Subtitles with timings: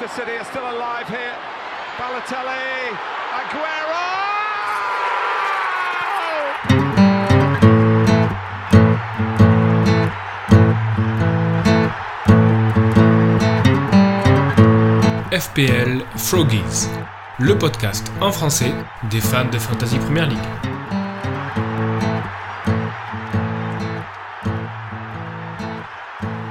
[0.00, 1.36] Manchester City are still alive here.
[1.98, 2.96] Balotelli,
[3.36, 4.06] Aguero!
[15.32, 16.88] FPL Froggies,
[17.38, 18.72] le podcast en français
[19.10, 20.38] des fans de Fantasy Premier League.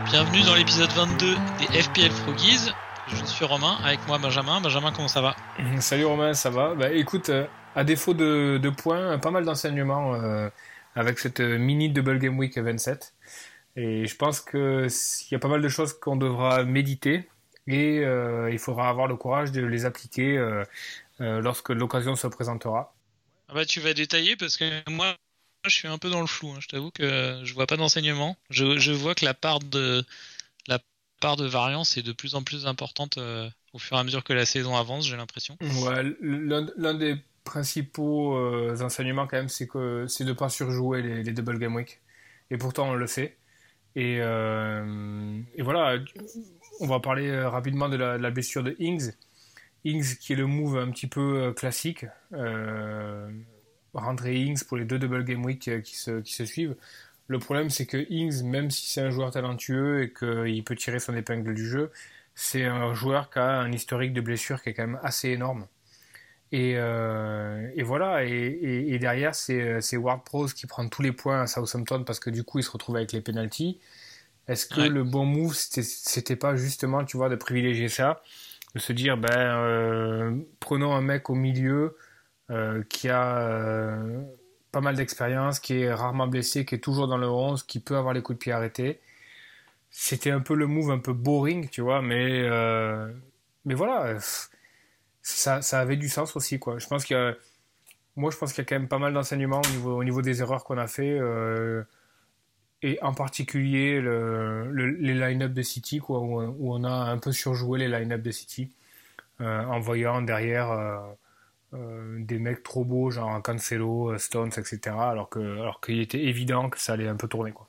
[0.06, 2.72] Bienvenue dans l'épisode 22 des FPL Froggies.
[3.46, 4.62] Romain, avec moi Benjamin.
[4.62, 5.36] Benjamin, comment ça va?
[5.80, 6.76] Salut Romain, ça va?
[6.76, 10.50] Bah écoute, euh, à défaut de, de points, pas mal d'enseignements euh,
[10.96, 13.14] avec cette mini Double Game Week 27.
[13.76, 14.90] Et je pense qu'il
[15.32, 17.30] y a pas mal de choses qu'on devra méditer
[17.70, 20.64] et euh, il faudra avoir le courage de les appliquer euh,
[21.22, 22.96] euh, lorsque l'occasion se présentera.
[23.48, 25.16] ah bah, Tu vas détailler parce que moi,
[25.66, 26.50] je suis un peu dans le flou.
[26.50, 26.60] Hein.
[26.62, 28.38] Je t'avoue que je vois pas d'enseignement.
[28.50, 30.04] Je, je, vois que la part de,
[30.68, 30.80] la
[31.20, 33.18] part de variance est de plus en plus importante
[33.74, 35.58] au fur et à mesure que la saison avance, j'ai l'impression.
[35.62, 38.38] Ouais, L'un des principaux
[38.82, 42.00] enseignements, quand même, c'est que c'est de ne pas surjouer les, double game week.
[42.52, 43.38] Et pourtant, on le fait.
[43.96, 45.98] Et, et voilà,
[46.80, 49.12] on va parler euh, rapidement de la, blessure de Ings.
[49.86, 52.06] Ings qui est le move un petit peu euh, classique.
[52.34, 53.30] Euh,
[53.94, 56.76] rentrer Ings pour les deux double game week euh, qui se, qui se suivent.
[57.30, 61.00] Le problème, c'est que Ings, même si c'est un joueur talentueux et qu'il peut tirer
[61.00, 61.92] son épingle du jeu,
[62.36, 65.68] c'est un joueur qui a un historique de blessure qui est quand même assez énorme.
[66.52, 71.12] Et, euh, et voilà, et, et, et derrière, c'est Ward Prose qui prend tous les
[71.12, 73.80] points à Southampton parce que du coup, il se retrouve avec les penalties.
[74.48, 78.24] Est-ce que le bon move, c'était pas justement, tu vois, de privilégier ça,
[78.74, 81.98] de se dire, ben, euh, prenons un mec au milieu
[82.52, 84.24] euh, qui a euh,
[84.72, 87.98] pas mal d'expérience, qui est rarement blessé, qui est toujours dans le 11, qui peut
[87.98, 89.00] avoir les coups de pied arrêtés.
[89.92, 92.48] C'était un peu le move un peu boring, tu vois, mais,
[93.66, 94.18] mais voilà,
[95.22, 96.80] ça, ça avait du sens aussi, quoi.
[96.80, 97.36] Je pense qu'il y a,
[98.16, 100.22] moi, je pense qu'il y a quand même pas mal d'enseignements au niveau, au niveau
[100.22, 101.20] des erreurs qu'on a fait
[102.82, 107.80] et en particulier le, les line-up de City, quoi, où, on a un peu surjoué
[107.80, 108.72] les line-up de City,
[109.42, 110.72] euh, en voyant derrière
[111.74, 116.24] euh, euh, des mecs trop beaux, genre Cancelo, Stones, etc., alors qu'il alors qu'il était
[116.24, 117.52] évident que ça allait un peu tourner.
[117.52, 117.68] Quoi.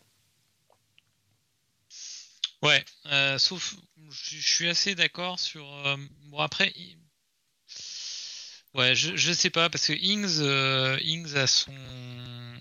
[2.63, 2.85] Ouais,
[3.39, 3.75] sauf,
[4.11, 5.65] je suis assez d'accord sur.
[6.27, 6.73] bon, après.
[8.75, 10.41] Ouais, je, je sais pas, parce que Ings,
[11.03, 11.75] Ings a, son,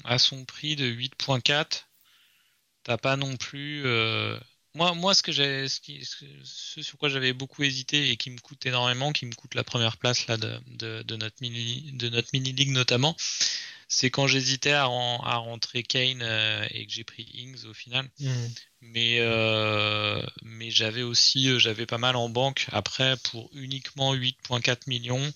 [0.06, 1.84] a son prix de 8.4
[2.84, 3.84] t'as pas non plus.
[4.76, 5.80] Moi, moi, ce que j'ai, ce,
[6.44, 9.64] ce, sur quoi j'avais beaucoup hésité et qui me coûte énormément, qui me coûte la
[9.64, 13.16] première place là de, de, de notre mini, de notre mini league notamment,
[13.88, 18.08] c'est quand j'hésitais à, à, rentrer Kane euh, et que j'ai pris Ings au final.
[18.20, 18.46] Mmh.
[18.82, 24.88] Mais euh, mais j'avais aussi, euh, j'avais pas mal en banque après pour uniquement 8.4
[24.88, 25.34] millions.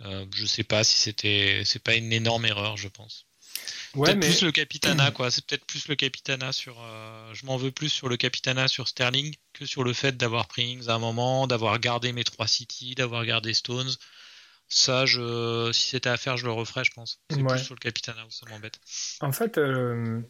[0.00, 3.26] Euh, je sais pas si c'était, c'est pas une énorme erreur, je pense.
[3.94, 4.26] Ouais, mais...
[4.26, 5.30] plus le capitana, quoi.
[5.30, 6.80] C'est peut-être plus le capitana sur.
[6.80, 10.48] Euh, je m'en veux plus sur le capitana sur Sterling que sur le fait d'avoir
[10.48, 13.90] pris Ings à un moment, d'avoir gardé mes trois City, d'avoir gardé Stones.
[14.68, 15.70] Ça, je...
[15.72, 17.20] si c'était à faire, je le referais, je pense.
[17.30, 18.80] C'est plus sur le capitana où ça m'embête.
[19.20, 20.22] En fait, euh,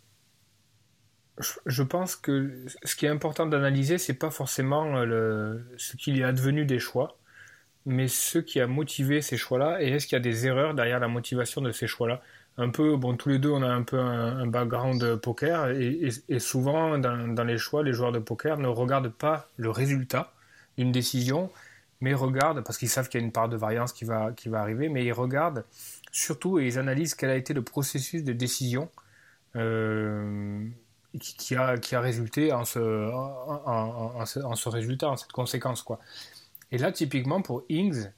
[1.67, 5.75] je pense que ce qui est important d'analyser, c'est pas forcément euh, le...
[5.77, 7.19] ce qu'il est advenu des choix,
[7.87, 10.99] mais ce qui a motivé ces choix-là et est-ce qu'il y a des erreurs derrière
[11.01, 12.21] la motivation de ces choix-là
[12.59, 16.99] un peu, bon, tous les deux, on a un peu un, background poker et, souvent
[16.99, 20.33] dans, les choix, les joueurs de poker ne regardent pas le résultat
[20.77, 21.51] d'une décision,
[22.01, 24.89] mais regardent, parce qu'ils savent qu'il y a une part de variance qui va, arriver,
[24.89, 25.65] mais ils regardent
[26.11, 28.91] surtout et ils analysent quel a été le processus de décision
[29.57, 30.67] euh,
[31.19, 34.25] qui, a, qui a résulté en, ce, en
[34.57, 35.83] ce résultat, en cette conséquence.
[35.83, 36.01] Quoi.
[36.71, 38.11] Et là, typiquement pour Ings,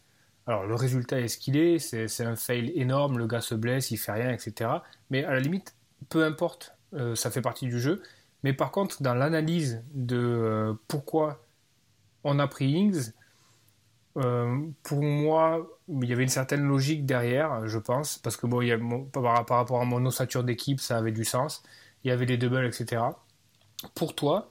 [0.46, 3.90] alors le résultat est ce qu'il est, c'est un fail énorme, le gars se blesse,
[3.90, 4.70] il fait rien, etc.
[5.10, 5.74] Mais à la limite,
[6.10, 8.02] peu importe, euh, ça fait partie du jeu.
[8.42, 11.42] Mais par contre, dans l'analyse de euh, pourquoi
[12.24, 13.12] on a pris Ings,
[14.16, 19.06] euh, pour moi, il y avait une certaine logique derrière, je pense, parce que bon,
[19.06, 21.62] par, par, rapport à mon ossature d'équipe, ça avait du sens.
[22.04, 23.02] Il y avait des doubles, etc.
[23.94, 24.50] Pour toi,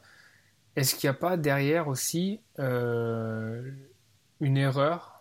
[0.76, 3.78] est-ce qu'il n'y a pas derrière aussi une
[4.58, 5.13] erreur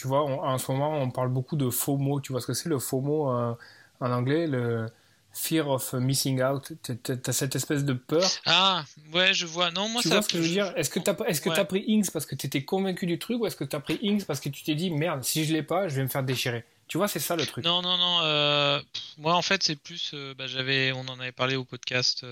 [0.00, 2.22] tu vois, en ce moment, on parle beaucoup de FOMO.
[2.22, 3.52] Tu vois ce que c'est le FOMO euh,
[4.00, 4.86] en anglais le
[5.30, 6.72] Fear of missing out.
[6.82, 8.26] T'as cette espèce de peur.
[8.46, 8.82] Ah,
[9.12, 9.70] ouais, je vois.
[9.70, 10.72] Non, moi, tu vois ce que je veux dire?
[10.74, 13.46] Est-ce que t'as est as pris Ings parce que tu étais convaincu du truc ou
[13.46, 15.62] est-ce que tu as pris Ings parce que tu t'es dit merde, si je l'ai
[15.62, 16.64] pas, je vais me faire déchirer?
[16.88, 17.62] Tu vois, c'est ça le truc.
[17.66, 18.20] Non, non, non.
[18.22, 18.80] Euh,
[19.18, 20.12] moi, en fait, c'est plus.
[20.14, 22.24] Euh, bah, j'avais, on en avait parlé au podcast.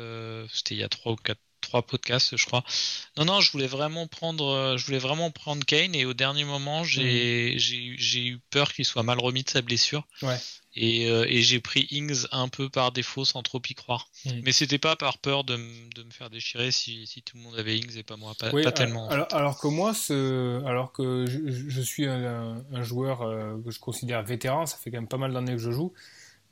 [0.50, 1.38] c'était il y a 3 ou 4
[1.68, 2.64] trois podcasts, je crois.
[3.16, 6.84] Non, non, je voulais vraiment prendre, je voulais vraiment prendre Kane et au dernier moment,
[6.84, 10.06] j'ai j'ai eu peur qu'il soit mal remis de sa blessure.
[10.22, 10.36] Ouais.
[10.80, 14.10] Et, et j'ai pris Ings un peu par défaut sans trop y croire.
[14.44, 17.56] Mais c'était pas par peur de, de, me faire déchirer si, si, tout le monde
[17.58, 18.34] avait Ings et pas moi.
[18.38, 19.08] Pas, pas tellement.
[19.08, 23.20] Alors, alors, que moi, ce, alors que je, je suis un, un joueur
[23.64, 25.92] que je considère vétéran, ça fait quand même pas mal d'années que je joue.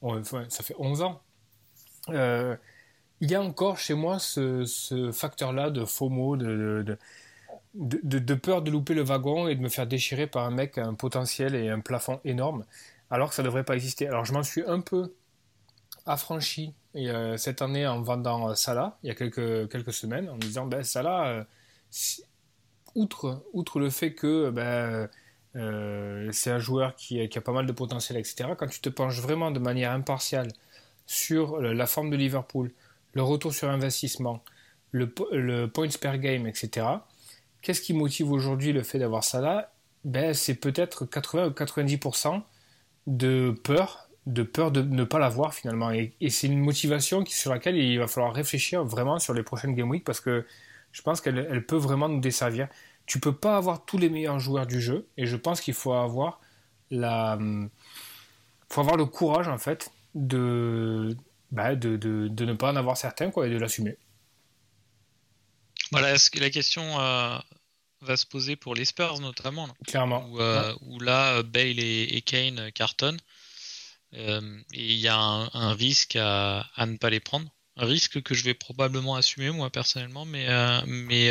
[0.02, 1.22] Enfin, ça fait 11 ans.
[2.10, 2.56] Euh,
[3.20, 6.98] il y a encore chez moi ce, facteur-là de FOMO, de
[7.76, 10.86] de, peur de louper le wagon et de me faire déchirer par un mec à
[10.86, 12.64] un potentiel et un plafond énorme,
[13.10, 14.06] alors que ça ne devrait pas exister.
[14.08, 15.12] Alors je m'en suis un peu
[16.06, 20.66] affranchi euh, cette année en vendant Salah, il y a quelques, semaines, en me disant,
[20.66, 21.44] ben Salah, euh,
[22.94, 25.08] outre, le fait que ben,
[25.56, 28.88] euh, c'est un joueur qui, qui, a pas mal de potentiel, etc., quand tu te
[28.88, 30.48] penches vraiment de manière impartiale
[31.06, 32.72] sur la forme de Liverpool,
[33.16, 34.44] le retour sur investissement,
[34.92, 35.06] le,
[35.66, 36.86] points per game, etc.
[37.62, 39.72] Qu'est-ce qui motive aujourd'hui le fait d'avoir ça là?
[40.04, 42.42] Ben, C'est peut-être 80 ou 90%
[43.06, 45.90] de peur, de peur de ne pas l'avoir finalement.
[45.92, 49.88] Et, c'est une motivation sur laquelle il va falloir réfléchir vraiment sur les prochaines Game
[49.88, 50.44] Week parce que
[50.92, 52.68] je pense qu'elle elle peut vraiment nous desservir.
[53.06, 55.94] Tu peux pas avoir tous les meilleurs joueurs du jeu et je pense qu'il faut
[55.94, 56.38] avoir
[56.90, 57.38] la,
[58.68, 61.16] faut avoir le courage en fait de,
[61.56, 63.96] bah, de, de, de, ne pas en avoir certains quoi, et de l'assumer.
[65.90, 67.38] Voilà, est-ce que la question euh,
[68.02, 70.28] va se poser pour les Spurs notamment Clairement.
[70.28, 73.20] Où, euh, là, Bale et, Kane cartonnent.
[74.12, 77.48] Euh, et il y a un, risque à, à, ne pas les prendre.
[77.78, 80.46] Un risque que je vais probablement assumer moi personnellement, mais,
[80.86, 81.30] mais,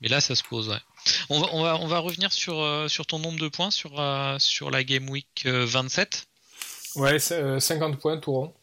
[0.00, 0.70] mais là ça se pose.
[0.70, 0.80] Ouais.
[1.28, 4.02] On, va, on, va, on va revenir sur, sur ton nombre de points sur,
[4.38, 6.26] sur la Game Week 27.
[6.96, 8.54] Ouais, 50 points tout rond.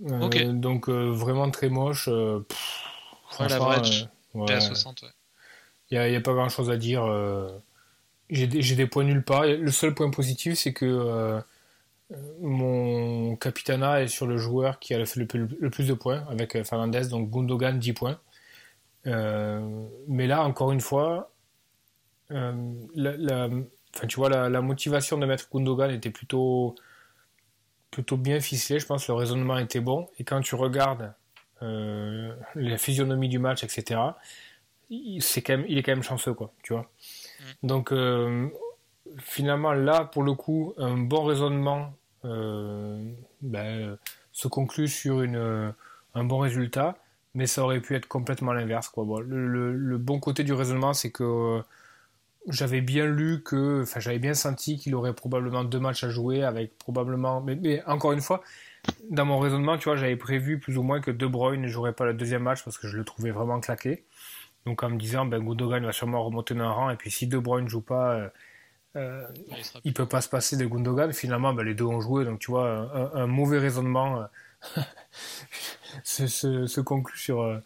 [0.00, 2.08] Donc vraiment très moche.
[2.08, 3.48] à
[4.60, 5.04] 60,
[5.90, 7.04] Il n'y a, pas grand chose à dire.
[8.30, 9.44] J'ai des, points nulle part.
[9.44, 11.40] Le seul point positif, c'est que
[12.40, 17.08] mon capitana est sur le joueur qui a fait le, plus de points, avec Fernandez,
[17.08, 18.18] donc Gundogan 10 points.
[19.04, 21.30] mais là, encore une fois,
[22.30, 23.48] la,
[24.08, 26.74] tu vois, la, motivation de mettre Gundogan était plutôt
[27.90, 30.08] plutôt bien ficelé, je pense que le raisonnement était bon.
[30.18, 31.12] Et quand tu regardes
[31.62, 34.00] euh, la physionomie du match, etc.,
[34.90, 36.82] il, quand même, il est quand même chanceux, quoi, tu vois.
[37.62, 37.66] Mm.
[37.66, 38.48] Donc, euh,
[39.18, 41.92] finalement, là, pour le coup, un bon raisonnement
[42.24, 43.02] euh,
[43.40, 43.96] ben,
[44.32, 45.72] se conclut sur une,
[46.14, 46.96] un bon résultat,
[47.34, 49.04] mais ça aurait pu être complètement l'inverse, quoi.
[49.04, 51.62] Bon, le, le, bon côté du raisonnement, c'est que
[52.48, 56.42] j'avais bien lu que, enfin, j'avais bien senti qu'il aurait probablement deux matchs à jouer
[56.42, 58.42] avec probablement, mais, encore une fois,
[59.10, 61.92] dans mon raisonnement, tu vois, j'avais prévu plus ou moins que De Bruyne ne jouerait
[61.92, 64.04] pas le deuxième match parce que je le trouvais vraiment claqué.
[64.66, 67.38] Donc en me disant, ben Gundogan va sûrement remonter d'un rang et puis si De
[67.38, 68.28] Bruyne ne joue pas, euh,
[68.96, 69.26] euh
[69.84, 71.12] il, peut pas se passer de Gundogan.
[71.12, 74.22] Finalement, ben, les deux ont joué, donc tu vois, un, mauvais raisonnement
[74.76, 74.82] euh,
[76.04, 76.26] se,
[76.66, 77.58] se, conclut sur euh,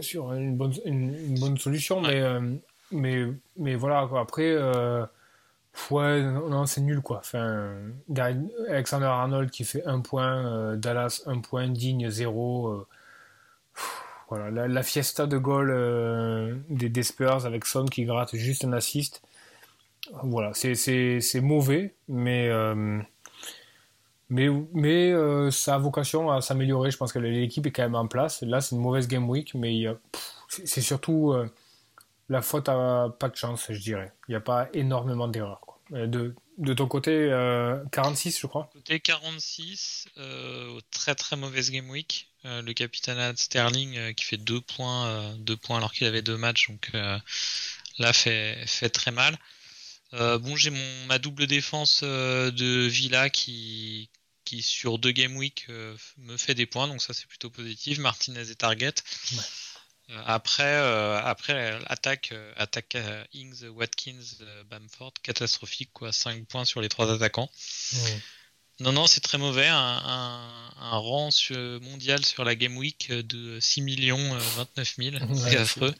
[0.00, 2.22] sur une bonne une, bonne solution, mais
[2.92, 5.04] mais, mais voilà, après, euh,
[5.90, 7.18] ouais, non, c'est nul, quoi.
[7.18, 7.74] Enfin,
[8.68, 12.68] Alexander Arnold qui fait un point, euh, Dallas un point, Digne zéro.
[12.68, 12.86] Euh,
[14.28, 15.68] voilà, la, fiesta de goal
[16.68, 19.22] des, des, Spurs avec Son qui gratte juste un assist.
[20.22, 22.50] Voilà, c'est mauvais, mais,
[24.28, 26.90] mais, mais ça a vocation à s'améliorer.
[26.90, 28.42] Je pense que l'équipe est quand même en place.
[28.42, 29.84] Là, c'est une mauvaise game week, mais
[30.48, 31.32] c'est surtout
[32.28, 34.12] la faute à pas de chance, je dirais.
[34.28, 35.60] Il n'y a pas énormément d'erreurs.
[35.92, 37.28] Euh, de, de, ton côté,
[37.92, 38.70] 46, euh, je crois.
[38.72, 42.28] Côté 46, euh, très très mauvaise game week.
[42.44, 46.90] le capitaine Sterling qui fait deux points, deux points alors qu'il avait deux matchs, donc
[47.98, 49.36] là fait, fait très mal.
[50.12, 54.10] bon, j'ai mon ma double défense de Villa qui
[54.44, 55.66] qui sur deux game week
[56.18, 57.98] me fait des points, donc ça c'est plutôt positif.
[57.98, 58.94] Martinez et Target.
[59.32, 59.40] Euh,
[60.24, 62.96] après, euh, après attaque, euh, attaque
[63.32, 64.22] Ings, Watkins,
[64.70, 66.12] Bamford, catastrophique, quoi.
[66.12, 67.50] 5 points sur les trois attaquants.
[68.78, 69.66] Non, non, c'est très mauvais.
[69.66, 70.02] Un,
[70.78, 71.30] un, rang
[71.80, 75.16] mondial sur la Game Week de 6 millions 29 000.
[75.34, 75.94] c'est affreux.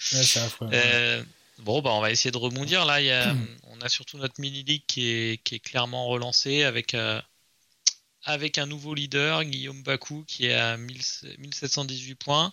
[1.58, 2.84] bon, bah, on va essayer de rebondir.
[2.84, 3.34] Là, y a,
[3.64, 6.94] on a surtout notre mini-league qui est, qui est clairement relancée avec,
[8.22, 12.52] avec un nouveau leader, Guillaume Bakou, qui est à 1718 points.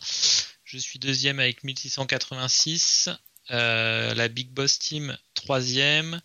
[0.64, 3.10] Je suis deuxième avec 1686.
[3.52, 6.22] Euh, la Big Boss Team, troisième.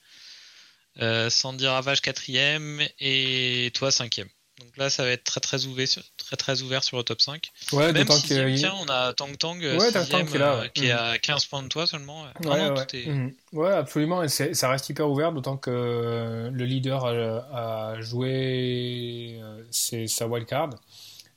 [1.00, 2.80] Euh, Sandy Ravage, quatrième.
[3.00, 4.28] Et toi, cinquième.
[4.60, 7.20] Donc là, ça va être très très ouvert sur, très, très ouvert sur le top
[7.20, 7.48] 5.
[7.72, 8.56] Ouais, Même si que.
[8.56, 10.70] tiens, on a Tang Tang, euh, Ouais, Tang sixième, qui est là, euh, ouais.
[10.74, 12.24] qui est à 15 points de toi seulement.
[12.40, 13.34] Ouais, ouais, est-.
[13.52, 14.24] Ouais, absolument.
[14.24, 20.26] Et ça reste hyper ouvert, d'autant que euh, le leader a, a joué euh, sa
[20.26, 20.70] wildcard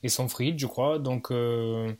[0.01, 0.97] et son free je crois.
[0.97, 1.93] Donc euh,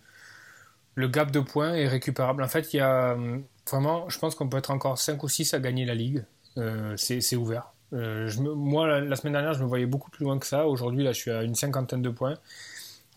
[0.95, 2.43] le gap de points est récupérable.
[2.43, 3.38] En fait, il y a euh,
[3.69, 6.25] vraiment, je pense qu'on peut être encore 5 ou 6 à gagner la ligue.
[6.57, 7.71] Euh, c'est ouvert.
[7.93, 10.45] Euh, je me- moi, la, la semaine dernière, je me voyais beaucoup plus loin que
[10.45, 10.67] ça.
[10.67, 12.36] Aujourd'hui, là, je suis à une cinquantaine de points.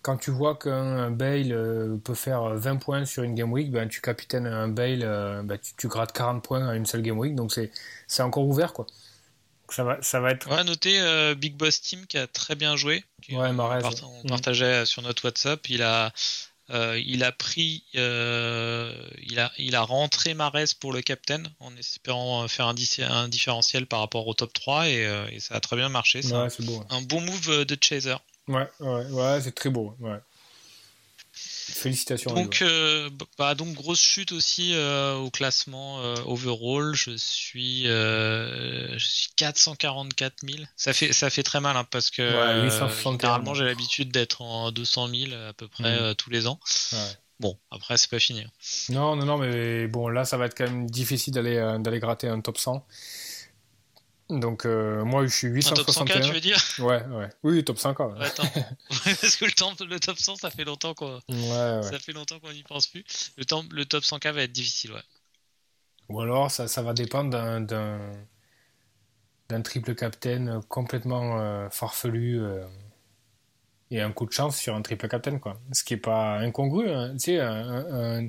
[0.03, 1.11] Quand tu vois qu'un
[1.53, 4.69] euh, peut faire 20 points sur une game week, ben, tu capitaines un
[5.03, 7.35] euh, ben, tu, tu grattes 40 points à une seule game week.
[7.35, 7.53] Donc
[8.07, 8.73] c'est encore ouvert.
[8.75, 8.87] quoi.
[9.71, 10.51] Ça va, ça va être.
[10.51, 13.03] Ouais, notez euh, Big Boss Team qui a très bien joué.
[13.31, 14.01] Ouais, on, Mahrez, part- ouais.
[14.03, 14.29] on Mhm.
[14.29, 15.67] partageait sur notre WhatsApp.
[15.71, 16.13] Il a,
[16.71, 18.93] euh, il a pris, euh,
[19.23, 22.75] il a, il a rentré Mahrez pour le captain en espérant euh, faire un,
[23.11, 26.23] un différentiel par rapport au top 3 et, euh, et ça a très bien marché.
[26.23, 26.79] C'est Ouais, c'est beau.
[26.79, 26.85] ouais.
[26.91, 28.17] un, un bon move de Chaser.
[28.49, 29.95] Ouais, ouais, ouais, c'est très beau.
[30.01, 30.19] Ouais.
[31.73, 32.33] Félicitations.
[32.35, 36.95] Donc, euh, bah, donc grosse chute aussi euh, au classement euh, overall.
[36.95, 40.65] Je suis, euh, je suis 444 000.
[40.77, 44.11] Ça fait, ça fait très mal hein, parce que Ouais, euh, 861, généralement j'ai l'habitude
[44.13, 46.59] d'être en 200 000 à peu près euh, tous les ans.
[46.93, 46.99] ouais.
[47.41, 48.43] Bon, après c'est pas fini.
[48.43, 48.51] hein.
[48.91, 51.99] Non, non, non, mais bon, là, ça va être quand même difficile d'aller euh, d'aller
[51.99, 52.87] gratter un top 100.
[54.31, 56.21] Donc, euh, moi, je suis Un top 100K, 861.
[56.21, 56.59] tu veux dire?
[56.79, 57.29] Ouais, ouais.
[57.43, 58.25] Oui, top 100 ouais.
[58.25, 58.43] Attends,
[58.89, 61.83] parce que le top, le top 100, ça fait longtemps qu'on, Ouais, ouais.
[61.83, 63.05] ça fait longtemps qu'on n'y pense plus.
[63.37, 65.03] Le, temps, le top 100K va être difficile, ouais.
[66.09, 67.99] Ou alors, ça, ça va dépendre d'un d'un
[69.51, 72.67] d'un triple captain complètement euh, farfelu euh,
[73.91, 75.61] et un coup de chance sur un triple captain, quoi.
[75.73, 77.13] Ce qui est pas incongru, hein.
[77.13, 78.29] Tu sais, un-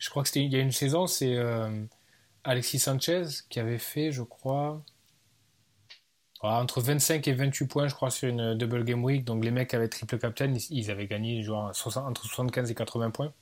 [0.00, 1.36] je crois que c'était il y a une saison, c'est
[2.42, 4.82] Alexis Sanchez qui avait fait, je crois,
[6.40, 9.24] entre 25 et 28 points, je crois, sur une double game week.
[9.24, 13.10] Donc les mecs avaient triple captain, ils, avaient gagné genre 60 entre 75 et 80
[13.10, 13.32] points.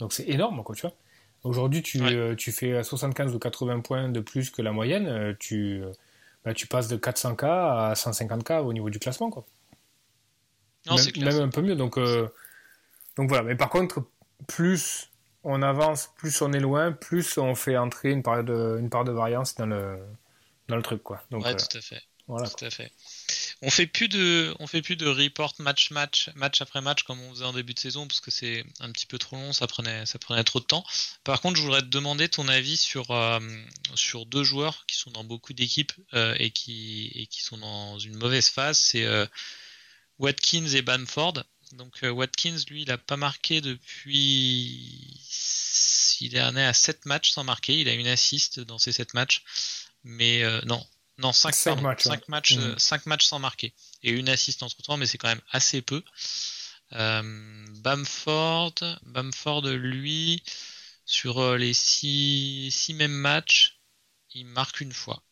[0.00, 0.94] Donc c'est énorme, quoi, tu vois.
[1.44, 2.12] Aujourd'hui, tu, Ouais.
[2.14, 5.92] euh, tu fais 75 ou 80 points de plus que la moyenne, euh, tu, euh,
[6.44, 7.44] bah, tu passes de 400K
[7.90, 9.44] à 150K au niveau du classement, quoi.
[10.86, 11.32] Non, même, c'est clair.
[11.32, 11.76] même un peu mieux.
[11.76, 12.28] Donc, euh,
[13.16, 13.44] donc voilà.
[13.44, 14.02] Mais par contre,
[14.48, 15.10] plus
[15.44, 19.04] on avance, plus on est loin, plus on fait entrer une part de, une part
[19.04, 19.98] de variance dans le,
[20.68, 21.22] dans le truc, quoi.
[21.30, 22.02] Donc ouais, euh, tout à fait.
[22.28, 22.46] Voilà.
[22.50, 22.92] Tout à fait.
[23.62, 27.20] On fait plus de, on fait plus de report match match match après match comme
[27.22, 29.66] on faisait en début de saison parce que c'est un petit peu trop long, ça
[29.66, 30.84] prenait, ça prenait trop de temps.
[31.24, 33.40] Par contre, je voudrais te demander ton avis sur euh,
[33.94, 37.98] sur deux joueurs qui sont dans beaucoup d'équipes euh, et qui et qui sont dans
[37.98, 39.26] une mauvaise phase, c'est euh,
[40.18, 41.44] Watkins et Bamford.
[41.72, 45.20] Donc Watkins, lui, il a pas marqué depuis,
[46.20, 47.80] il est à 7 matchs sans marquer.
[47.80, 49.42] Il a une assist dans ces 7 matchs,
[50.04, 50.82] mais non.
[51.18, 52.20] Non, 5, Cinq matchs, ouais.
[52.28, 52.62] matchs, Mhm.
[52.62, 53.74] euh, cinq matchs sans marquer.
[54.02, 56.02] Et une assist entre temps, mais c'est quand même assez peu.
[56.92, 60.42] Euh, Bamford, Bamford, lui,
[61.04, 63.78] sur euh, les 6 six, mêmes matchs,
[64.34, 65.22] il marque une fois.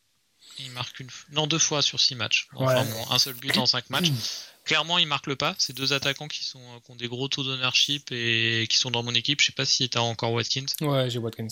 [0.59, 1.09] Il marque une.
[1.31, 2.49] Non, deux fois sur 6 matchs.
[2.55, 2.91] Enfin, Ouais.
[2.91, 4.09] bon, un seul but en 5 matchs.
[4.65, 5.55] Clairement, il marque le pas.
[5.59, 9.05] C'est deux attaquants qui, sont, qui ont des gros taux d'ownership et qui sont dans
[9.05, 9.41] mon équipe.
[9.41, 10.67] Je sais pas si t'as encore Watkins.
[10.81, 11.47] Ouais, j'ai Watkins.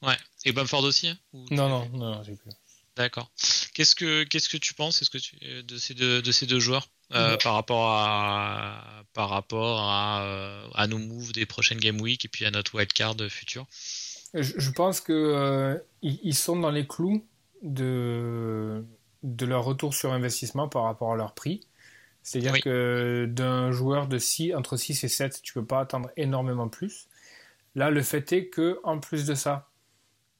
[0.00, 0.16] Ouais.
[0.46, 2.50] Et Bamford aussi hein Non, non, non, non, j'ai plus.
[2.96, 3.30] D'accord.
[3.74, 6.60] Qu'est-ce que qu'est-ce que tu penses Est-ce que tu, de ces deux de ces deux
[6.60, 12.00] joueurs euh, par rapport à par rapport à, euh, à nos moves des prochaines game
[12.00, 13.66] week et puis à notre wildcard futur?
[14.32, 17.26] Je, je pense que euh, ils, ils sont dans les clous
[17.62, 18.84] de,
[19.22, 21.60] de leur retour sur investissement par rapport à leur prix.
[22.22, 22.60] C'est-à-dire Oui.
[22.60, 27.08] que d'un joueur de 6, entre 6 et 7, tu peux pas attendre énormément plus.
[27.74, 29.68] Là, le fait est que en plus de ça,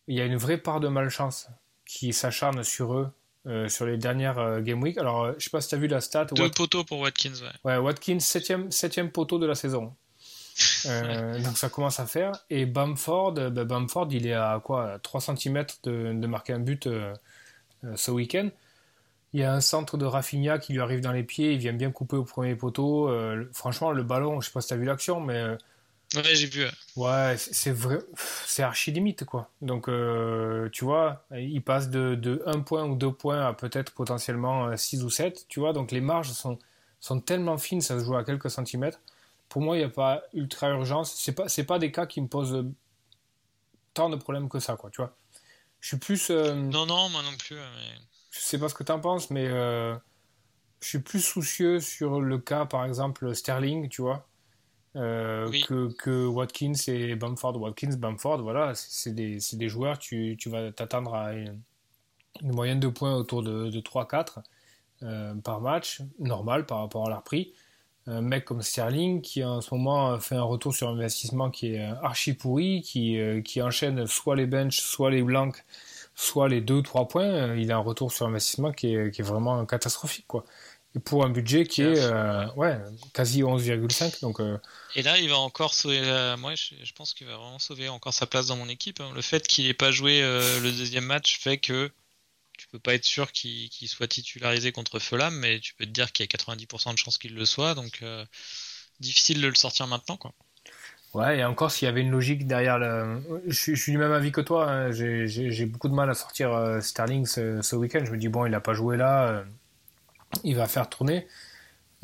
[0.06, 1.48] il y a une vraie part de malchance
[1.86, 3.10] qui s'acharne sur eux
[3.46, 4.96] euh, sur les dernières euh, game week.
[4.96, 6.26] Alors, euh, je sais pas si tu as vu la stat.
[6.26, 7.52] Deux Wat- poteaux pour Watkins, ouais.
[7.72, 9.94] Ouais, Watkins, septième, septième poteau de la saison.
[10.86, 12.32] Euh, donc ça commence à faire.
[12.48, 16.58] Et Bamford, euh, ben Bamford, il est à quoi 3 cm de, de marquer un
[16.60, 16.88] but
[17.96, 18.48] ce week-end.
[19.34, 21.72] Il y a un centre de Rafinha qui lui arrive dans les pieds, il vient
[21.72, 23.10] bien couper au premier poteau.
[23.52, 25.58] Franchement, le ballon, je sais pas si tu as vu l'action, mais
[26.14, 26.66] Ouais, j'ai vu.
[26.96, 27.36] ouais.
[27.38, 27.98] c'est vrai,
[28.46, 29.50] c'est archi limite quoi.
[29.62, 33.92] Donc euh, tu vois, il passe de, de 1 point ou 2 points à peut-être
[33.92, 35.72] potentiellement 6 ou 7, tu vois.
[35.72, 36.58] Donc les marges sont,
[37.00, 39.00] sont tellement fines, ça se joue à quelques centimètres.
[39.48, 41.14] Pour moi, il n'y a pas ultra urgence.
[41.16, 42.64] C'est pas, c'est pas des cas qui me posent
[43.92, 45.14] tant de problèmes que ça, quoi, tu vois.
[45.80, 46.30] Je suis plus.
[46.30, 47.56] euh, Non, non, moi non plus.
[47.56, 47.98] mais-
[48.30, 49.94] je sais pas ce que tu en penses, mais euh,
[50.82, 54.26] je suis plus soucieux sur le cas, par exemple, Sterling, tu vois,
[54.96, 55.62] euh, Oui.
[55.62, 57.56] que, que Watkins et Bamford.
[57.60, 61.60] Watkins, Bamford, voilà, c'est des, des joueurs, tu, tu vas t'attendre à une,
[62.42, 64.42] une moyenne de points autour de, de 3-4.
[65.42, 67.52] par match, normal par rapport à leur prix.
[68.06, 71.82] Un mec comme Sterling qui en ce moment fait un retour sur investissement qui est
[71.82, 75.64] archi pourri, qui, qui enchaîne soit les benches, soit les blancs,
[76.14, 77.54] soit les 2 ou 3 points.
[77.56, 80.26] Il a un retour sur investissement qui est, qui est vraiment catastrophique.
[80.28, 80.44] quoi
[81.00, 82.78] pour un budget qui est euh, ouais,
[83.12, 84.20] quasi 11,5.
[84.20, 84.58] Donc, euh,
[84.94, 86.00] Et là, il va encore sauver.
[86.38, 89.00] Moi, je, pense qu'il va vraiment sauver encore sa place dans mon équipe.
[89.00, 89.10] Hein.
[89.14, 91.90] Le fait qu'il n'ait pas joué euh, le deuxième match fait que
[92.56, 96.12] tu peux pas être sûr qu'il soit titularisé contre Fulham, mais tu peux te dire
[96.12, 97.74] qu'il y a 90% de chances qu'il le soit.
[97.74, 98.04] Donc,
[99.00, 100.16] difficile de le sortir maintenant.
[100.16, 100.32] Quoi.
[101.14, 103.20] Ouais, et encore s'il y avait une logique derrière le.
[103.48, 104.70] Je, suis du même avis que toi.
[104.70, 104.92] Hein.
[104.92, 108.04] J'ai beaucoup de mal à sortir Sterling ce, ce week-end.
[108.04, 109.44] Je me dis, bon, il n'a pas joué là
[110.42, 111.26] il va faire tourner.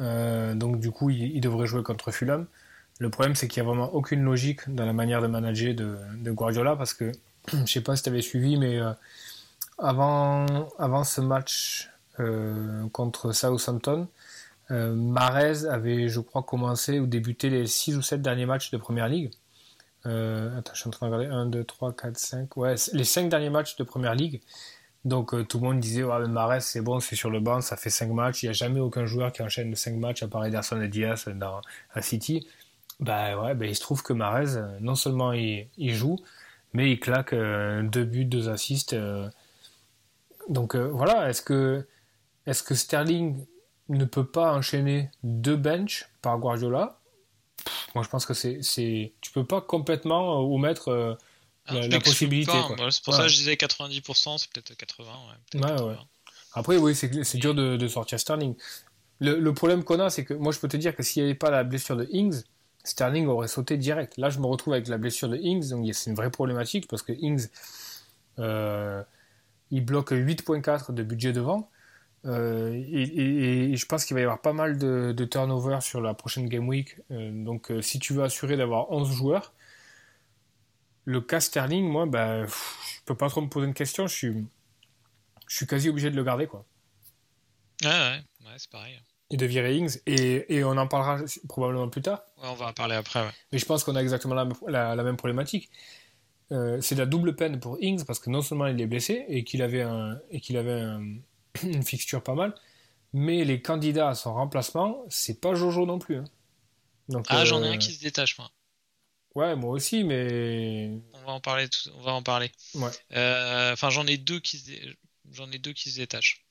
[0.01, 2.47] Euh, donc du coup, il, devrait jouer contre Fulham.
[2.99, 6.31] Le problème, c'est qu'il n'y a vraiment aucune logique dans la manière de manager de,
[6.31, 7.13] Guardiola parce que
[7.53, 8.93] je sais pas si tu avais suivi, mais euh,
[9.79, 10.47] avant,
[10.79, 14.09] avant ce match euh, contre Southampton,
[14.71, 19.09] Marez avait, je crois, commencé ou débuté les 6 ou 7 derniers matchs de Première
[19.09, 19.33] Ligue.
[20.05, 21.35] attends, je suis en train de regarder.
[21.35, 22.57] 1, 2, 3, 4, 5.
[22.57, 24.41] Ouais, les 5 derniers matchs de Première Ligue.
[25.05, 27.77] Donc euh, tout le monde disait ouais, Mares c'est bon, c'est sur le banc, ça
[27.77, 30.45] fait 5 matchs, il n'y a jamais aucun joueur qui enchaîne 5 matchs à part
[30.45, 31.61] Ederson et Diaz dans,
[31.95, 32.47] à City.
[33.01, 36.19] Bah ouais, bah, il se trouve que Mares, euh, non seulement il, joue,
[36.75, 38.95] mais il claque euh, deux buts, deux assists.
[40.49, 41.87] Donc voilà, est-ce que,
[42.47, 43.47] est que Sterling
[43.89, 46.99] ne peut pas enchaîner deux benches par Guardiola?
[47.95, 51.17] Moi je pense que c'est, tu peux pas complètement omettre
[51.73, 52.53] la, possibilité.
[52.91, 55.13] c'est pour ça que je disais 90%, c'est peut-être 80.
[56.55, 58.55] Après, oui, c'est dur de, sortir Sterling.
[59.21, 61.39] Le, problème qu'on a, c'est que moi, je peux te dire que s'il n'y avait
[61.39, 62.43] pas la blessure de Ings,
[62.85, 64.17] Sterling aurait sauté direct.
[64.17, 67.03] Là, je me retrouve avec la blessure de Ings, donc c'est une vraie problématique parce
[67.03, 67.49] que Ings,
[68.39, 69.03] euh,
[69.71, 71.69] il bloque 8.4 de budget devant.
[72.27, 76.15] Euh, et, je pense qu'il va y avoir pas mal de, de turnover sur la
[76.15, 76.97] prochaine Game Week.
[77.11, 79.53] Euh, donc, si tu veux assurer d'avoir 11 joueurs,
[81.05, 84.07] le cas Sterling, moi, bah, je peux pas trop me poser une question.
[84.07, 84.47] Je suis,
[85.49, 86.65] je suis quasi obligé de le garder, quoi.
[87.83, 89.01] Ouais, ouais, ouais c'est pareil.
[89.31, 92.23] Et de virer Ings, et, et, on en parlera probablement plus tard.
[92.39, 93.31] Ouais, on va en parler après, ouais.
[93.53, 95.71] Mais je pense qu'on a exactement la, la, même problématique.
[96.51, 99.45] Euh, c'est la double peine pour Ings parce que non seulement il est blessé et
[99.45, 100.85] qu'il avait, un, et qu'il avait
[101.63, 102.55] une fixture pas mal,
[103.13, 106.17] mais les candidats à son remplacement, c'est pas Jojo non plus.
[106.17, 106.25] Hein.
[107.09, 108.51] Donc, ah, j'en ai un euh, qui se détache, moi.
[109.35, 110.91] Ouais, moi aussi, mais.
[111.15, 111.69] On va en parler.
[111.95, 112.51] On va en parler.
[112.75, 112.91] Ouais.
[113.13, 114.73] Euh, enfin, j'en ai deux qui se,
[115.31, 116.45] j'en ai deux qui se détachent.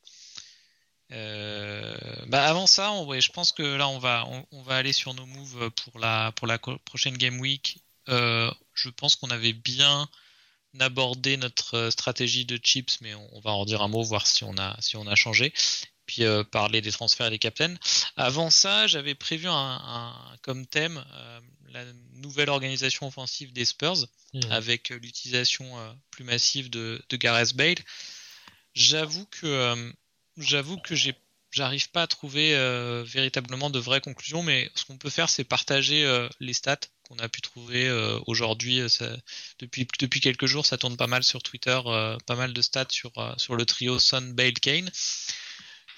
[1.12, 3.20] Euh, bah avant ça, on...
[3.20, 4.62] je pense que là, on va, on...
[4.62, 7.80] va aller sur nos moves pour la pour la prochaine game week.
[8.10, 10.08] Euh, je pense qu'on avait bien
[10.80, 14.56] abordé notre stratégie de chips, mais on, va en dire un mot, voir si on
[14.58, 15.52] a si on a changé
[16.10, 17.76] puis parler des transferts et des captains.
[18.15, 21.04] Avant ça, j'avais prévu un, un, comme thème
[21.72, 24.39] la nouvelle organisation offensive des Spurs mmh.
[24.52, 27.78] avec euh, l'utilisation euh, plus massive de, Gareth Bale.
[28.74, 29.91] J'avoue que euh,
[30.38, 31.15] j'avoue que j'ai
[31.52, 32.54] j'arrive pas à trouver
[33.08, 36.08] véritablement de vraies conclusions, mais ce qu'on peut faire, c'est partager
[36.39, 37.89] les stats qu'on a pu trouver
[38.28, 38.82] aujourd'hui.
[39.58, 41.80] depuis, depuis quelques jours, ça tourne pas mal sur Twitter,
[42.28, 44.91] pas mal de stats sur, sur le trio Son, Bale, Kane.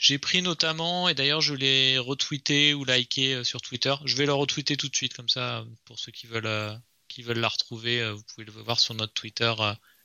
[0.01, 3.93] J'ai pris notamment, et d'ailleurs je l'ai retweeté ou liké euh, sur Twitter.
[4.03, 6.75] Je vais le retweeter tout de suite, comme ça, pour ceux qui veulent, euh,
[7.07, 9.53] qui veulent la retrouver, euh, vous pouvez le voir sur notre Twitter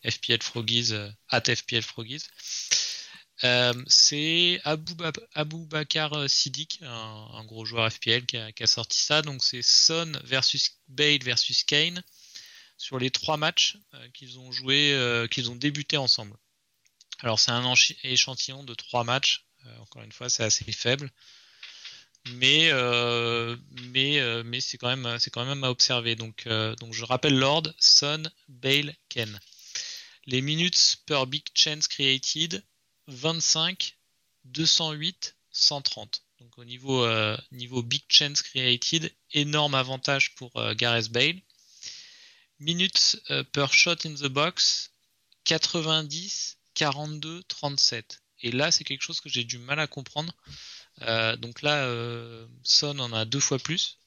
[0.07, 0.93] FPL Froggies,
[1.31, 2.25] at FPL Froggies.
[3.87, 9.23] c'est Abou, Bakar Sidik, un, gros joueur FPL qui a, sorti ça.
[9.23, 12.03] Donc c'est Son versus Bale versus Kane
[12.77, 13.79] sur les trois matchs
[14.13, 16.37] qu'ils ont joué, qu'ils ont débuté ensemble.
[17.21, 17.73] Alors c'est un
[18.05, 19.46] échantillon de trois matchs euh,
[19.81, 21.11] encore une fois, c'est assez faible.
[22.33, 23.57] Mais, euh,
[23.91, 26.17] mais, euh, mais c'est quand, même, quand même à observer.
[26.17, 26.49] Donc,
[26.81, 29.39] donc je rappelle Lord, Son, Bale, Ken.
[30.27, 32.65] Les minutes per big chance created
[33.07, 33.97] 25,
[34.45, 36.23] 208, 130.
[36.41, 37.07] Donc au niveau,
[37.53, 41.41] niveau big chance created, énorme avantage pour Gareth Bale.
[42.59, 44.91] Minutes per shot in the box
[45.45, 48.21] 90, 42, 37.
[48.47, 50.33] Et là, c'est quelque chose que j'ai du mal à comprendre.
[51.03, 53.99] Euh, donc là, euh, Son en a deux fois plus.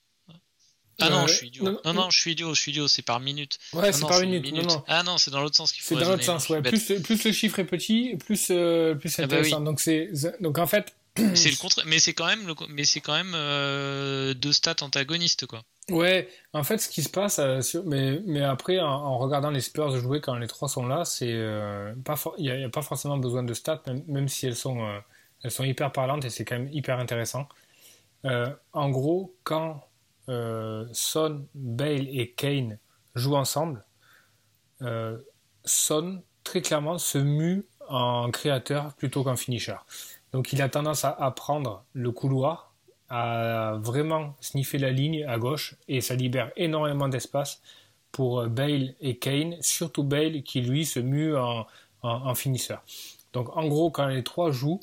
[1.02, 1.80] Ah non, je suis idiot.
[1.84, 3.58] Non, non, je suis idiot, je suis idiot, c'est par minute.
[3.74, 4.54] Ouais, c'est par minute.
[4.88, 6.62] Ah non, c'est dans l'autre sens qu'il faut C'est dans l'autre sens, ouais.
[6.62, 9.62] Plus, plus, le chiffre est petit, plus, euh, plus c'est ah bah intéressant.
[9.62, 10.94] Donc, c'est, donc en fait.
[11.36, 12.56] C'est le contraire, mais c'est quand même, le...
[12.70, 15.64] mais c'est quand même deux stats antagonistes, quoi.
[15.92, 19.98] Ouais, en fait, ce qui se passe, euh, mais, mais après, en, regardant les Spurs
[19.98, 23.44] jouer quand les trois sont là, c'est euh, pas il n'y a, pas forcément besoin
[23.44, 25.00] de stats, même, si elles sont, euh,
[25.44, 27.48] Elles sont hyper parlantes et c'est quand même hyper intéressant.
[28.24, 29.84] en gros, quand
[30.28, 32.78] Son, Bale et Kane
[33.16, 33.84] jouent ensemble,
[35.66, 39.76] Son très clairement se mue en créateur plutôt qu'en finisher.
[40.32, 42.72] Donc il a tendance à, prendre le couloir,
[43.10, 47.62] à vraiment sniffer la ligne à gauche et ça libère énormément d'espace
[48.12, 52.84] pour Bale et Kane, surtout Bale qui lui se mue en, finisseur.
[53.34, 54.82] Donc en gros quand les trois jouent,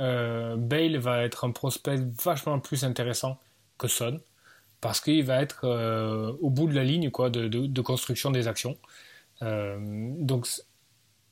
[0.00, 3.38] euh, Bale va être un prospect vachement plus intéressant
[3.78, 4.20] que Son
[4.80, 8.76] parce qu'il va être euh, au bout de la ligne quoi, de, construction des actions.
[9.40, 10.46] Euh, donc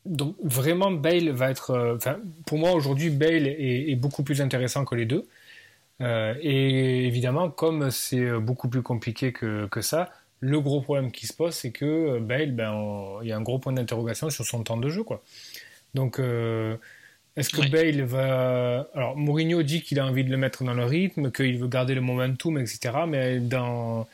[0.05, 1.99] donc vraiment Bale va être, euh,
[2.47, 5.27] pour moi aujourd'hui Bale est, beaucoup plus intéressant que les deux.
[6.01, 10.11] Euh, et évidemment, comme c'est beaucoup plus compliqué que, que, ça,
[10.41, 13.59] le gros problème qui se pose, c'est que Bale, ben, il y a un gros
[13.59, 15.23] point d'interrogation sur son temps de jeu, quoi.
[15.95, 16.77] Donc, euh,
[17.37, 18.89] est-ce que Bale va.
[18.95, 21.95] Alors, Mourinho dit qu'il a envie de le mettre dans le rythme, qu'il veut garder
[21.95, 22.91] le momentum, etc.
[23.09, 24.07] Mais dans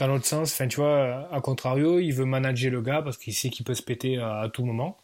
[0.00, 3.34] dans l'autre sens, enfin, tu vois, à contrario, il veut manager le gars parce qu'il
[3.34, 4.96] sait qu'il peut se péter à, tout moment.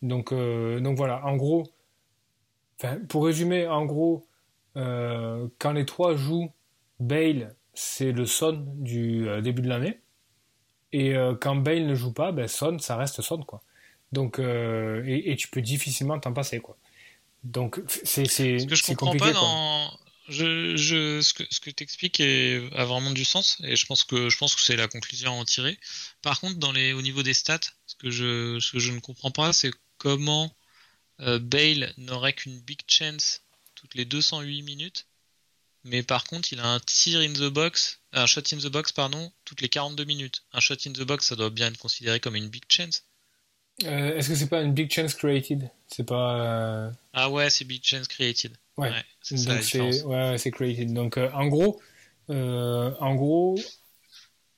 [0.00, 1.70] Donc, euh, donc voilà, en gros,
[3.10, 4.26] pour résumer, en gros,
[4.76, 6.50] euh, quand les trois jouent,
[6.98, 9.98] Bale, c'est le Son du euh, début de l'année.
[10.94, 13.62] Et quand Bale ne joue pas, ben Son, ça reste Son, quoi.
[14.12, 16.76] Donc, et, tu peux difficilement t'en passer, quoi.
[17.44, 19.90] Donc, c'est Ce que je comprends pas dans,
[20.28, 20.76] je,
[21.20, 24.36] ce que, ce que tu expliques a vraiment du sens et je pense que je
[24.38, 25.78] pense que c'est la conclusion à en tirer.
[26.22, 29.00] Par contre, dans les, au niveau des stats, ce que je, ce que je ne
[29.00, 30.54] comprends pas, c'est comment
[31.20, 33.42] euh, Bale n'aurait qu'une big chance
[33.74, 35.06] toutes les 208 minutes,
[35.84, 38.92] mais par contre, il a un tir in the box, un shot in the box,
[38.92, 40.44] pardon, toutes les 42 minutes.
[40.52, 43.04] Un shot in the box, ça doit bien être considéré comme une big chance.
[43.84, 45.68] Euh, est-ce que c'est pas une big chance created?
[45.88, 46.40] C'est pas.
[46.40, 48.56] Euh, ah ouais, c'est big chance created.
[48.78, 48.94] Ouais,
[49.60, 50.92] c'est ouais, c'est created.
[50.94, 51.80] Donc euh, en gros,
[52.28, 53.68] en gros,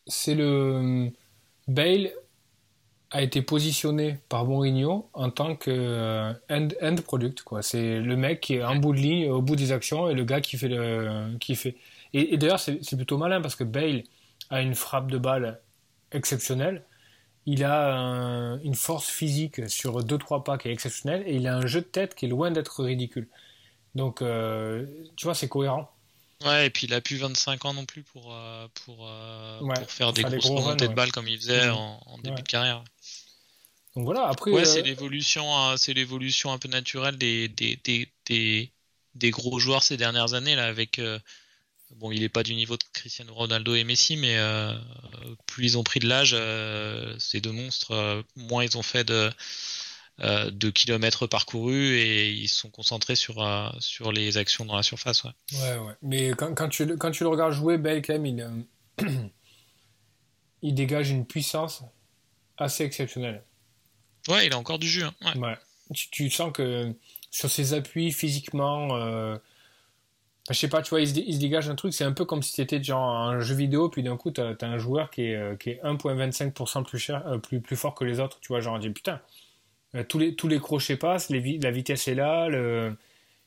[0.07, 1.11] c'est le
[1.68, 2.12] Bale
[3.11, 7.62] a été positionné par Mourinho en tant que end, end product quoi.
[7.62, 10.24] C'est le mec qui est en bout de ligne, au bout des actions et le
[10.24, 11.77] gars qui fait le qui fait.
[12.12, 14.05] Et, et d'ailleurs c'est plutôt malin parce que Bale
[14.50, 15.61] a une frappe de balle
[16.12, 16.85] exceptionnelle
[17.46, 21.66] il a une force physique sur 2-3 pas qui est exceptionnelle et il a un
[21.66, 23.29] jeu de tête qui est loin d'être ridicule.
[23.94, 25.90] Donc, euh, tu vois, c'est cohérent.
[26.44, 29.90] Ouais, et puis il a plus 25 ans non plus pour, euh, pour, euh, pour
[29.90, 31.74] faire des grosses remontées de balles comme il faisait mmh.
[31.74, 32.85] en, début de carrière.
[33.94, 34.50] Donc voilà, après.
[34.50, 37.78] Ouais, c'est l'évolution, c'est l'évolution un peu naturelle des, des,
[38.26, 38.72] des,
[39.14, 41.00] des, gros joueurs ces dernières années là, avec
[41.96, 44.74] Bon, il n'est pas du niveau de Cristiano Ronaldo et Messi, mais euh,
[45.46, 46.37] plus ils ont pris de l'âge,
[47.20, 49.30] ces deux monstres, moins ils ont fait de,
[50.18, 53.44] de, kilomètres parcourus et ils sont concentrés sur,
[53.81, 55.24] sur les actions dans la surface.
[55.24, 55.79] Ouais, ouais.
[55.79, 55.92] ouais.
[56.03, 58.64] Mais quand, quand, tu, quand tu le regardes jouer, Bale, quand même, il,
[60.62, 61.83] il dégage une puissance
[62.57, 63.42] assez exceptionnelle.
[64.29, 65.05] Ouais, il a encore du jus.
[65.05, 65.14] Hein.
[65.37, 65.57] Ouais.
[65.92, 66.94] Tu, tu, sens que
[67.31, 69.38] sur ses appuis physiquement
[70.50, 72.53] je sais pas, tu vois, il se, dégage un truc, c'est un peu comme si
[72.53, 75.57] c'était genre un jeu vidéo, puis d'un coup, tu as, un joueur qui est, euh,
[75.57, 78.74] qui est 1.25% plus, cher, euh, plus, plus fort que les autres, tu vois, genre,
[78.74, 79.16] on dit, putain, euh,
[80.09, 82.48] tous, les, tous les crochets passent, les, la vitesse est là,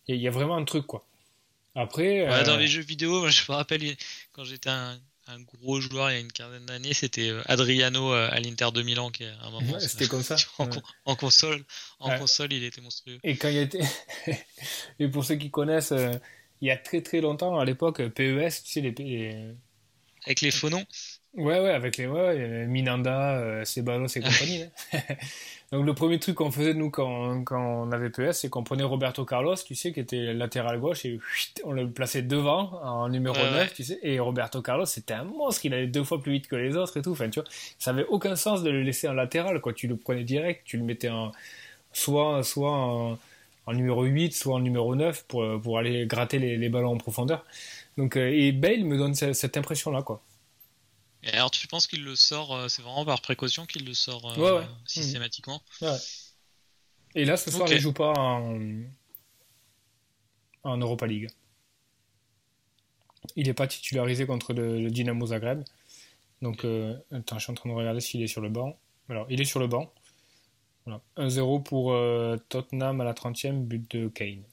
[0.07, 1.05] il y, a vraiment un truc, quoi.
[1.75, 2.43] Après.
[2.45, 3.81] Dans les jeux vidéo, je me rappelle,
[4.31, 8.39] quand j'étais un, un, gros joueur il y a une quinzaine d'années, c'était Adriano à
[8.39, 9.79] l'Inter de Milan, qui à un moment.
[9.79, 10.35] c'était comme ça.
[11.05, 11.63] En, console,
[11.99, 13.19] en console, il était monstrueux.
[13.23, 13.83] Et quand il était.
[14.99, 15.93] Et pour ceux qui connaissent
[16.61, 19.55] il y a très très longtemps, à l'époque, PES, tu sais, les,
[20.25, 20.85] Avec les faux noms
[21.37, 24.65] Ouais, ouais, avec les ouais, Minanda, euh, Ceballos et compagnie.
[25.71, 28.83] Donc le premier truc qu'on faisait, nous, quand, quand on avait PES, c'est qu'on prenait
[28.83, 31.19] Roberto Carlos, tu sais, qui était latéral gauche, et
[31.65, 35.65] on le plaçait devant, en numéro 9, tu sais, et Roberto Carlos, c'était un monstre,
[35.65, 37.91] il allait deux fois plus vite que les autres et tout, enfin, tu vois, ça
[37.91, 40.83] avait aucun sens de le laisser en latéral, quoi, tu le prenais direct, tu le
[40.83, 41.33] mettais en,
[41.91, 43.19] soit, soit en,
[43.67, 46.93] en numéro 8, soit en numéro 9 pour, euh, pour aller gratter les, les ballons
[46.93, 47.45] en profondeur.
[47.97, 50.01] Donc, euh, et Bale me donne cette, impression-là.
[50.03, 50.21] quoi.
[51.27, 54.33] Et alors, tu penses qu'il le sort, euh, c'est vraiment par précaution qu'il le sort
[54.85, 55.97] systématiquement ouais.
[57.15, 58.59] Et là, ce soir, il il joue pas en,
[60.63, 61.29] en Europa League.
[63.35, 65.63] Il n'est pas titularisé contre le, Dynamo Zagreb.
[66.41, 66.65] Donc,
[67.11, 68.79] attends, je suis en train de regarder s'il est sur le banc.
[69.09, 69.91] Alors, il est sur le banc.
[71.17, 74.43] 1-0 pour euh, Tottenham à la 30e, but de Kane.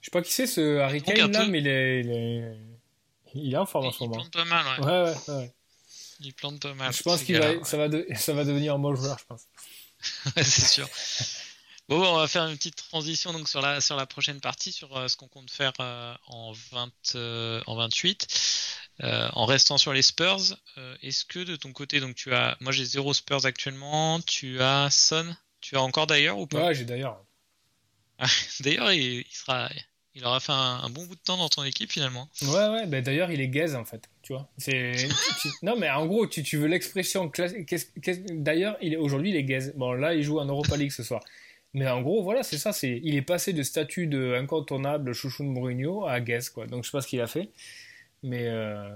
[0.00, 2.56] Je sais pas qui c'est ce Harry Kane là, mais il est, il est,
[3.34, 4.14] il est en forme en ce moment.
[4.14, 4.86] Il plante pas mal, ouais.
[4.86, 5.54] Ouais, ouais, ouais.
[6.20, 6.92] Il plante pas mal.
[6.92, 9.42] Je pense qu'il va, ça, va ça va devenir un bon joueur, je pense.
[10.36, 10.88] ouais, c'est sûr.
[11.88, 14.96] Bon, on va faire une petite transition donc sur la sur la prochaine partie sur
[14.96, 16.92] euh, ce qu'on compte faire euh, en 20
[17.66, 18.26] en 28
[19.00, 20.56] en restant sur les Spurs.
[21.02, 24.90] Est-ce que de ton côté donc tu as moi j'ai zéro Spurs actuellement, tu as
[24.90, 26.66] Son, tu as encore d'ailleurs ou pas?
[26.66, 27.20] Ouais, j'ai d'ailleurs.
[28.60, 29.68] d'ailleurs il, sera
[30.14, 32.28] il aura fait un, bon bout de temps dans ton équipe finalement.
[32.42, 34.48] Ouais ouais, ben d'ailleurs il est gaze en fait, tu vois.
[34.58, 34.94] C'est
[35.62, 37.74] non mais en gros tu, tu veux l'expression classique.
[38.30, 39.72] D'ailleurs il aujourd'hui il est gaze.
[39.74, 41.22] Bon là il joue en Europa League ce soir.
[41.74, 42.72] Mais en gros, voilà, c'est ça.
[42.72, 46.66] C'est, il est passé de statut de incontournable chouchou de Mourinho à Guess, quoi.
[46.66, 47.48] Donc je sais pas ce qu'il a fait,
[48.22, 48.90] mais euh,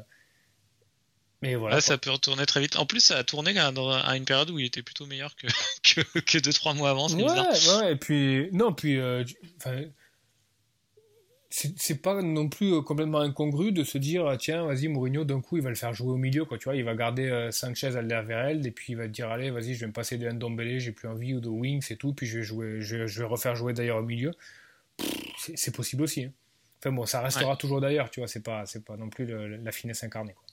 [1.40, 1.80] mais voilà.
[1.80, 2.76] ça peut retourner très vite.
[2.76, 5.46] En plus, ça a tourné à une période où il était plutôt meilleur que
[5.82, 7.08] que, que deux trois mois avant.
[7.08, 7.92] Ouais, ouais.
[7.92, 9.24] Et puis non, puis euh,
[11.56, 15.40] c'est pas non plus euh, complètement incongru de se dire ah, tiens vas-y Mourinho d'un
[15.40, 17.50] coup il va le faire jouer au milieu quoi tu vois il va garder euh,
[17.50, 20.78] Sanchez Alderweireld et puis il va dire allez vas-y je vais me passer de Ndombele
[20.80, 23.56] j'ai plus envie ou de Wings et tout puis je vais jouer je, vais refaire
[23.56, 24.32] jouer d'ailleurs au milieu
[25.38, 26.32] c'est possible aussi hein.
[26.78, 29.72] enfin bon ça restera toujours d'ailleurs tu vois c'est pas c'est pas non plus la
[29.72, 30.44] finesse incarnée quoi.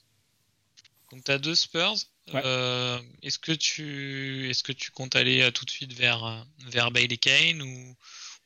[1.12, 1.96] donc tu as deux Spurs
[2.34, 7.18] euh, est-ce que tu est-ce que tu comptes aller tout de suite vers vers Bailey
[7.18, 7.94] Kane ou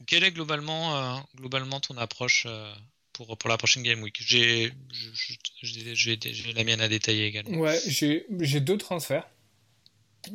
[0.06, 2.72] quelle est globalement, euh, globalement ton approche euh,
[3.12, 4.16] pour, pour la prochaine Game Week?
[4.20, 4.72] J'ai
[6.54, 7.58] la mienne à détailler également.
[7.58, 9.28] Ouais, j'ai deux transferts.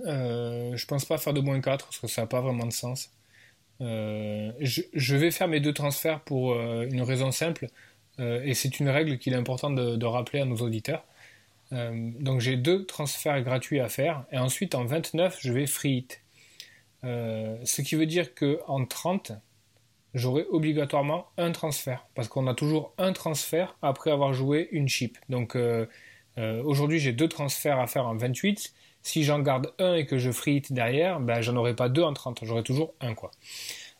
[0.05, 2.73] Euh, je pense pas faire de moins 4 parce que ça n'a pas vraiment de
[2.73, 3.11] sens.
[3.81, 7.67] Euh, je, vais faire mes deux transferts pour une raison simple
[8.19, 11.03] et c'est une règle qu'il est important de, de, rappeler à nos auditeurs.
[11.71, 16.21] donc j'ai deux transferts gratuits à faire et ensuite en 29 je vais free hit.
[17.01, 19.33] ce qui veut dire qu'en 30,
[20.13, 25.17] j'aurai obligatoirement un transfert parce qu'on a toujours un transfert après avoir joué une chip.
[25.29, 25.85] Donc euh,
[26.37, 28.73] euh, aujourd'hui j'ai deux transferts à faire en 28.
[29.01, 32.13] Si j'en garde un et que je free derrière, ben, j'en aurai pas deux en
[32.13, 33.31] 30, j'aurai toujours un quoi.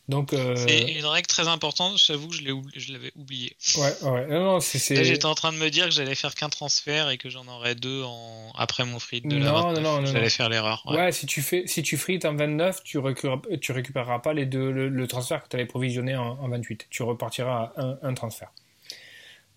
[0.09, 0.55] Donc, euh...
[0.57, 3.55] C'est une règle très importante, j'avoue que je l'avais oublié.
[3.77, 4.27] Ouais, ouais.
[4.27, 7.17] Non, non, c'est, j'étais en train de me dire que j'allais faire qu'un transfert et
[7.17, 8.51] que j'en aurais deux en...
[8.57, 10.83] après mon free de la non, non, non, J'allais faire l'erreur.
[10.87, 11.13] Ouais.
[11.13, 14.71] si tu fais, si tu free en 29, tu, récupéreras, tu récupéreras pas les deux,
[14.71, 16.87] le, transfert que tu avais provisionné en, 28.
[16.89, 18.51] Tu repartiras à un, un transfert.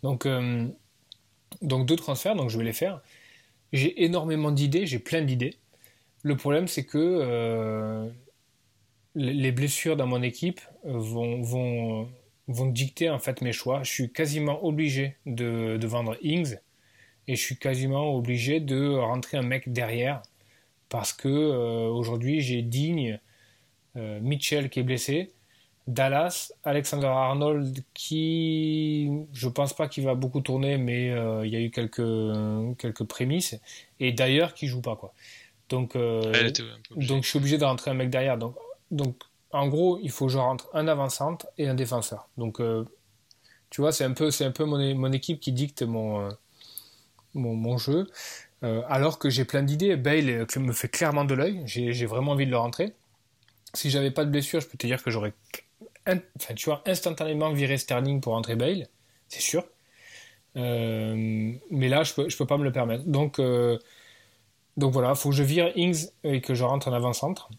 [0.02, 0.68] Donc, euh,
[1.62, 3.00] donc deux transferts, donc je vais les faire.
[3.72, 5.56] J'ai énormément d'idées, j'ai plein d'idées.
[6.22, 8.08] Le problème, c'est que euh,
[9.16, 12.08] les blessures dans mon équipe vont, vont,
[12.48, 13.82] vont dicter en fait mes choix.
[13.82, 16.56] Je suis quasiment obligé de, de, vendre Ings
[17.26, 20.22] et je suis quasiment obligé de rentrer un mec derrière
[20.90, 23.18] parce que euh, aujourd'hui j'ai Digne,
[23.96, 25.32] euh, Mitchell qui est blessé,
[25.86, 31.56] Dallas, Alexander Arnold qui je pense pas qu'il va beaucoup tourner mais euh, il y
[31.56, 33.58] a eu quelques quelques prémices
[33.98, 35.14] et d'ailleurs qui joue pas quoi.
[35.70, 38.38] Donc donc je suis obligé de rentrer un mec derrière.
[38.38, 38.54] Donc
[38.90, 39.16] donc,
[39.52, 42.28] en gros, il faut que je rentre un avant-centre et un défenseur.
[42.36, 42.84] Donc, euh,
[43.70, 46.28] tu vois, c'est un peu, un peu mon, équipe qui dicte mon,
[47.34, 48.06] euh, jeu.
[48.62, 49.96] Euh, alors que j'ai plein d'idées.
[49.96, 51.62] Bale me fait clairement de l'œil.
[51.66, 52.94] J'ai vraiment envie de le rentrer.
[53.74, 55.34] Si j'avais pas de blessure, je peux te dire que j'aurais,
[56.06, 56.54] enfin,
[56.86, 58.88] instantanément viré Sterling pour rentrer Bale.
[59.28, 59.64] C'est sûr.
[60.54, 63.04] mais là, je peux, je peux pas me le permettre.
[63.04, 63.40] Donc,
[64.76, 67.50] donc voilà, il faut que je vire Ings et que je rentre en avant-centre.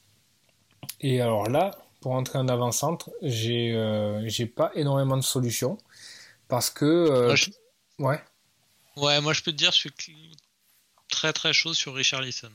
[1.01, 5.77] Et alors là, pour entrer en avant-centre, j'ai euh, pas énormément de solutions
[6.47, 7.35] parce que euh,
[7.99, 8.19] ouais.
[8.95, 9.91] Ouais, moi je peux te dire, je suis
[11.09, 12.49] très très chaud sur Richard Lisson.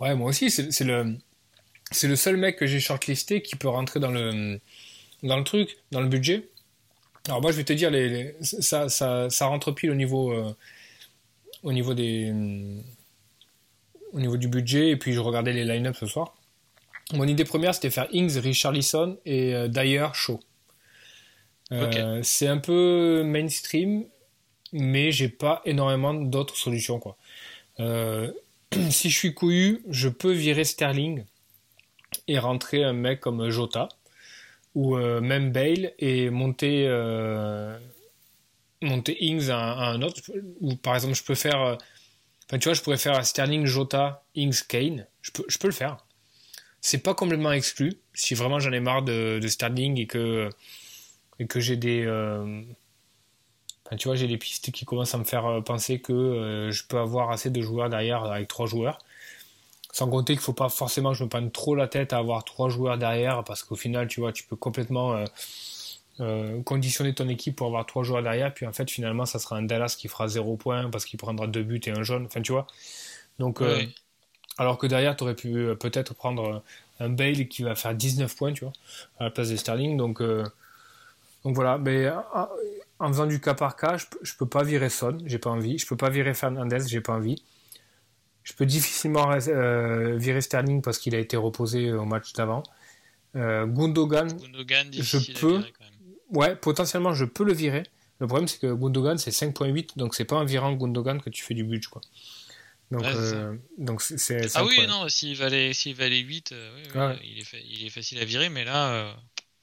[0.00, 1.16] Ouais, moi aussi, c'est le
[1.92, 4.60] c'est le seul mec que j'ai shortlisté qui peut rentrer dans le
[5.22, 6.48] dans le truc, dans le budget.
[7.26, 10.54] Alors moi je vais te dire les, ça, ça, ça rentre pile au niveau euh,
[11.62, 12.32] au niveau des
[14.12, 16.34] au niveau du budget et puis je regardais les line-up ce soir.
[17.12, 20.40] Mon idée première, c'était faire Ings, Richarlison et euh, Dyer Shaw.
[21.72, 24.04] Euh, c'est un peu mainstream,
[24.72, 26.98] mais j'ai pas énormément d'autres solutions.
[27.00, 27.16] Quoi.
[27.80, 28.32] Euh,
[28.90, 31.24] si je suis couillu, je peux virer Sterling
[32.28, 33.88] et rentrer un mec comme Jota
[34.76, 36.88] ou même Bale et monter
[38.82, 40.20] monter Ings à, un autre.
[40.60, 41.76] Ou par exemple, je peux faire.
[42.46, 45.06] Enfin, tu vois, je pourrais faire Sterling, Jota, Ings, Kane.
[45.22, 45.98] Je peux, je peux le faire
[46.80, 47.94] c'est pas complètement exclu.
[48.14, 50.50] Si vraiment j'en ai marre de, de, Sterling et que,
[51.38, 52.04] et que j'ai des.
[52.06, 52.62] Euh,
[53.98, 56.84] tu vois, j'ai des pistes qui commencent à me faire euh, penser que euh, je
[56.86, 58.98] peux avoir assez de joueurs derrière avec trois joueurs.
[59.92, 62.44] Sans compter qu'il faut pas forcément que je me prenne trop la tête à avoir
[62.44, 65.24] trois joueurs derrière parce qu'au final, tu vois, tu peux complètement
[66.64, 68.54] conditionner ton équipe pour avoir trois joueurs derrière.
[68.54, 71.48] Puis en fait, finalement, ça sera un Dallas qui fera zéro point parce qu'il prendra
[71.48, 72.26] deux buts et un jaune.
[72.26, 72.68] Enfin, tu vois.
[73.40, 73.60] Donc,
[74.60, 76.62] alors que derrière, tu aurais pu euh, peut-être prendre
[77.00, 78.74] un Bale qui va faire 19 points, tu vois,
[79.18, 79.96] à la place de Sterling.
[79.96, 80.44] Donc, euh,
[81.44, 82.10] donc voilà, mais
[82.98, 85.78] en faisant du cas par cas, je, je peux pas virer Son, j'ai pas envie.
[85.78, 87.42] Je peux pas virer Fernandez, j'ai pas envie.
[88.42, 92.62] Je peux difficilement euh, virer Sterling parce qu'il a été reposé au match d'avant.
[93.36, 94.28] Euh, Gundogan,
[94.92, 95.62] je peux.
[96.32, 97.84] Ouais, potentiellement, je peux le virer.
[98.18, 101.42] Le problème, c'est que Gundogan, c'est 5.8, donc c'est pas en virant Gundogan que tu
[101.42, 102.02] fais du budget, quoi.
[102.90, 107.46] Donc, euh, donc c'est, ah oui, non, s'il valait, s'il valait 8, euh, il, est
[107.64, 108.92] il, est facile à virer, mais là.
[108.92, 109.12] Euh,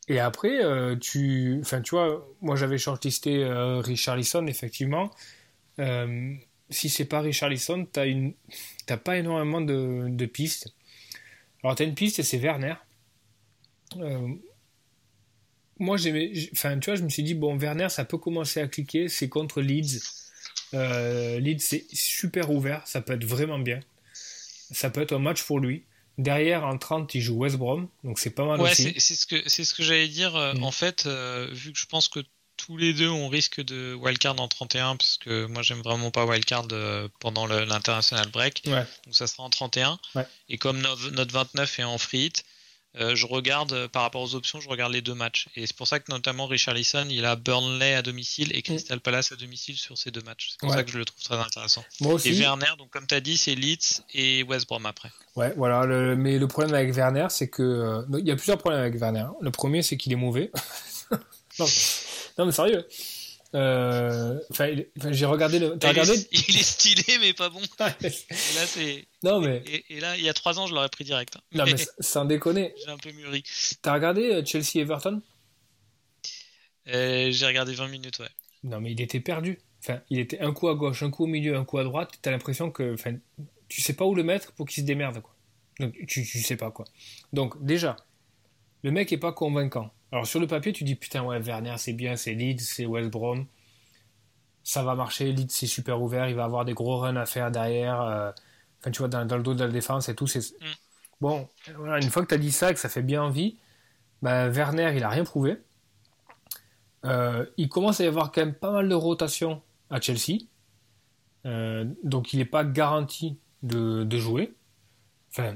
[0.07, 0.59] Et après,
[0.99, 3.45] tu, enfin, tu vois, moi j'avais shortlisté
[3.83, 5.11] Richarlison, effectivement.
[6.69, 8.33] si c'est pas Richarlison, t'as une,
[8.85, 10.73] t'as pas énormément de, de pistes.
[11.63, 12.75] Alors t'as une piste, c'est Werner.
[15.79, 18.69] moi j'aimais, enfin, tu vois, je me suis dit bon, Werner, ça peut commencer à
[18.69, 19.09] cliquer.
[19.09, 20.26] C'est contre Leeds.
[20.73, 23.79] Euh, Leeds, c'est super ouvert, ça peut être vraiment bien.
[24.71, 25.83] Ça peut être un match pour lui.
[26.17, 29.47] Derrière, en 30, il joue West Brom, donc c'est pas mal ouais, C'est ce que,
[29.47, 30.35] ce que j'allais dire.
[30.35, 30.63] Euh, mm.
[30.63, 32.19] En fait, euh, vu que je pense que
[32.57, 36.25] tous les deux, on risque de wildcard en 31, parce que moi, j'aime vraiment pas
[36.25, 36.67] wildcard
[37.19, 38.63] pendant l'international break.
[38.65, 39.99] Donc ça sera en 31.
[40.49, 42.45] Et comme notre, notre 29 est en free hit,
[42.99, 45.47] euh, je regarde euh, par rapport aux options, je regarde les deux matchs.
[45.55, 48.99] Et c'est pour ça que notamment Richard Lisson, il a Burnley à domicile et Crystal
[48.99, 50.49] Palace à domicile sur ces deux matchs.
[50.51, 51.83] C'est pour ça que je le trouve très intéressant.
[52.01, 52.29] Moi aussi.
[52.29, 55.11] Et Werner, donc comme tu as dit, c'est Leeds et West Brom après.
[55.35, 55.85] Ouais, voilà.
[56.15, 57.61] mais le problème avec Werner, c'est que.
[57.61, 59.27] Euh, il y a plusieurs problèmes avec Werner.
[59.41, 60.51] Le premier, c'est qu'il est mauvais.
[61.59, 62.87] non, mais sérieux.
[63.55, 64.39] Euh,
[65.09, 65.69] j'ai regardé le.
[65.71, 67.61] Regardé Il est stylé, mais pas bon.
[67.79, 69.07] et là, c'est.
[69.23, 69.63] Non mais.
[69.89, 71.37] Et, là, il y a 3 ans, je l'aurais pris direct.
[71.37, 71.41] Hein.
[71.53, 72.73] Non mais sans déconner.
[72.83, 73.43] J'ai un peu mûri.
[73.81, 75.21] T'as regardé euh, Chelsea Everton
[76.89, 78.29] euh, J'ai regardé 20 minutes, ouais.
[78.63, 79.59] Non mais il était perdu.
[79.83, 82.11] Enfin, il était un coup à gauche, un coup au milieu, un coup à droite.
[82.21, 83.15] T'as l'impression que, enfin,
[83.69, 85.33] tu sais pas où le mettre pour qu'il se démerde, quoi.
[85.79, 86.85] Donc tu, tu sais pas quoi.
[87.31, 87.95] Donc déjà,
[88.83, 89.91] le mec est pas convaincant.
[90.11, 93.09] Alors sur le papier, tu dis putain ouais Werner c'est bien, c'est Leeds, c'est West
[93.09, 93.45] Brom,
[94.63, 95.31] ça va marcher.
[95.31, 98.01] Leeds c'est super ouvert, il va avoir des gros runs à faire derrière.
[98.01, 98.31] Euh,
[98.79, 100.27] enfin tu vois dans, le dos de la défense et tout.
[100.27, 100.65] C'est mm.
[101.21, 101.49] bon.
[101.75, 103.57] Voilà, une fois que tu as dit ça et que ça fait bien envie,
[104.21, 105.57] ben, Werner il a rien prouvé.
[107.05, 110.39] Euh, il commence à y avoir quand même pas mal de rotation à Chelsea,
[111.45, 114.55] euh, donc il n'est pas garanti de, de jouer.
[115.29, 115.55] Enfin,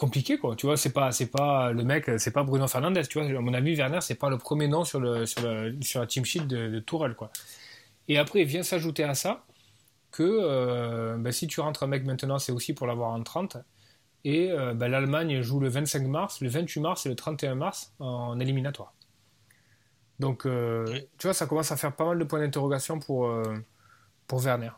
[0.00, 0.56] compliqué quoi.
[0.56, 3.28] Tu vois c'est pas c'est pas le mec c'est pas Bruno Fernandez tu vois.
[3.28, 5.42] À mon avis Werner c'est pas le premier nom sur le sur,
[5.82, 7.30] sur la team sheet de, de Tourelle quoi.
[8.08, 9.44] Et après il vient s'ajouter à ça
[10.10, 13.58] que euh, ben, si tu rentres un mec maintenant c'est aussi pour l'avoir en 30
[14.24, 17.92] et euh, ben, l'Allemagne joue le 25 mars le 28 mars et le 31 mars
[17.98, 18.94] en éliminatoire.
[20.18, 20.86] Donc euh,
[21.18, 23.30] tu vois ça commence à faire pas mal de points d'interrogation pour
[24.26, 24.70] pour Werner.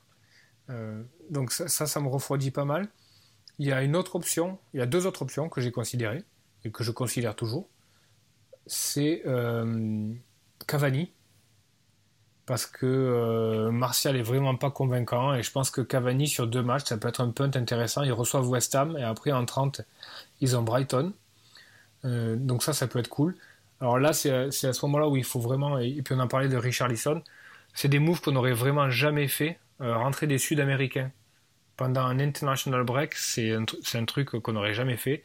[1.31, 2.89] Donc ça, ça, ça me refroidit pas mal
[3.59, 6.25] il y a une autre option, il y a deux autres options que j'ai considérées
[6.65, 7.69] et que je considère toujours.
[8.67, 10.13] C'est euh,
[10.67, 11.13] Cavani.
[12.45, 16.63] Parce que euh, Martial est vraiment pas convaincant et je pense que Cavani sur deux
[16.63, 18.03] matchs ça peut être un punt intéressant.
[18.03, 19.83] Ils reçoivent West Ham et après en 30
[20.41, 21.13] ils ont Brighton.
[22.05, 23.37] Euh, donc ça ça peut être cool.
[23.81, 26.49] Alors là c'est à ce moment-là où il faut vraiment, et puis on en parlait
[26.49, 27.23] de Richard Lisson,
[27.75, 31.13] c'est des moves qu'on n'aurait vraiment jamais fait, rentrer des Sud-Américains
[31.77, 35.25] pendant un international break, c'est un, un, truc qu'on n'aurait jamais fait.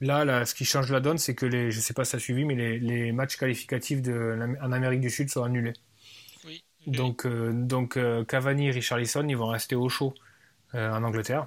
[0.00, 2.16] Là, là, ce qui change la donne, c'est que les, je sais pas si ça
[2.16, 5.72] a suivi, mais les, les matchs qualificatifs de, en Amérique du Sud sont annulés.
[6.44, 10.14] Oui, Donc, euh, donc euh, Cavani et Richarlison, ils vont rester au chaud
[10.74, 11.46] euh, en Angleterre.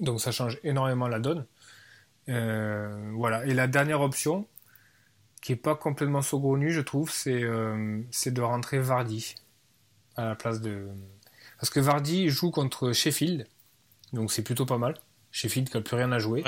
[0.00, 1.46] Donc ça change énormément la donne.
[2.26, 3.44] voilà.
[3.46, 4.46] Et la dernière option,
[5.42, 7.42] qui est pas complètement saugrenue, je trouve, c'est
[8.10, 9.34] c'est de rentrer Vardy
[10.16, 10.88] à la place de
[11.58, 13.46] parce que Vardy joue contre Sheffield,
[14.12, 14.94] donc c'est plutôt pas mal.
[15.30, 16.44] Sheffield qui n'a plus rien à jouer.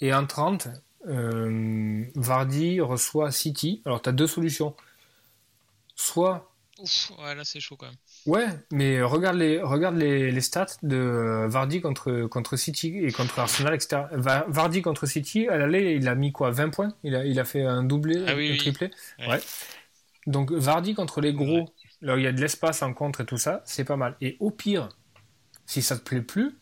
[0.00, 0.68] Et en 30,
[1.08, 3.82] euh, Vardy reçoit City.
[3.84, 4.74] Alors tu as deux solutions.
[5.94, 6.50] Soit.
[6.78, 7.96] Ouf, ouais, là c'est chaud quand même.
[8.26, 13.38] Ouais, mais regarde les, regarde les, les stats de Vardy contre, contre City et contre
[13.38, 14.02] Arsenal, etc.
[14.12, 16.94] Vardy contre City, à l'aller, il a mis quoi 20 points?
[17.04, 18.90] Il a, il a fait un doublé, ah un triplé?
[19.28, 19.40] Ouais.
[20.26, 21.72] Donc Vardy contre les gros,
[22.04, 24.16] là il y a de l'espace en contre et tout ça, c'est pas mal.
[24.20, 24.88] Et au pire,
[25.66, 26.56] si ça te plaît plus,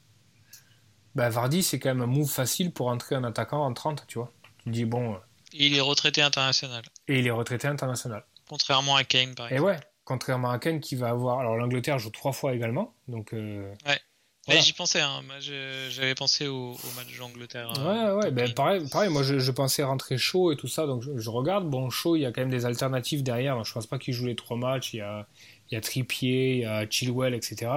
[1.14, 4.18] bah Vardy, c'est quand même un move facile pour entrer un attaquant en 30, tu
[4.18, 4.32] vois.
[4.62, 5.14] Tu dis, bon.
[5.14, 5.18] Euh,
[5.52, 6.82] et il est retraité international.
[7.08, 8.24] Et il est retraité international.
[8.48, 9.60] Contrairement à Kane, par exemple.
[9.60, 11.40] Et ouais, contrairement à Kane qui va avoir.
[11.40, 13.34] Alors l'Angleterre joue trois fois également, donc.
[13.34, 14.00] Euh, ouais.
[14.48, 15.22] J'y pensais, hein.
[15.38, 17.72] j'avais pensé au, match d'Angleterre.
[17.76, 18.14] Hein.
[18.16, 21.30] Ouais, ouais, ben, pareil, pareil, moi je, pensais rentrer chaud et tout ça, donc je,
[21.30, 21.70] regarde.
[21.70, 23.62] Bon, chaud, il y a quand même des alternatives derrière.
[23.62, 24.94] Je pense pas qu'il joue les trois matchs.
[24.94, 25.28] Il y a,
[25.70, 27.70] il y a Trippier, il y a Chilwell, etc.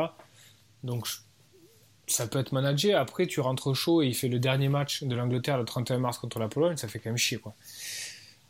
[0.83, 1.07] Donc
[2.07, 2.93] ça peut être managé.
[2.93, 6.17] Après, tu rentres chaud et il fait le dernier match de l'Angleterre le 31 mars
[6.17, 7.55] contre la Pologne, ça fait quand même chier, quoi.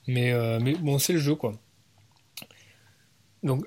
[0.07, 1.53] Mais, euh, mais bon, c'est le jeu, quoi.
[3.43, 3.65] Donc,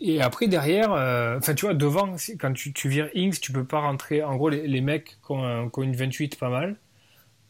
[0.00, 3.80] et après, derrière, euh, enfin, tu vois, devant, quand tu, vires Ings, tu peux pas
[3.80, 4.22] rentrer.
[4.22, 6.76] En gros, les, mecs qui ont, une 28, pas mal.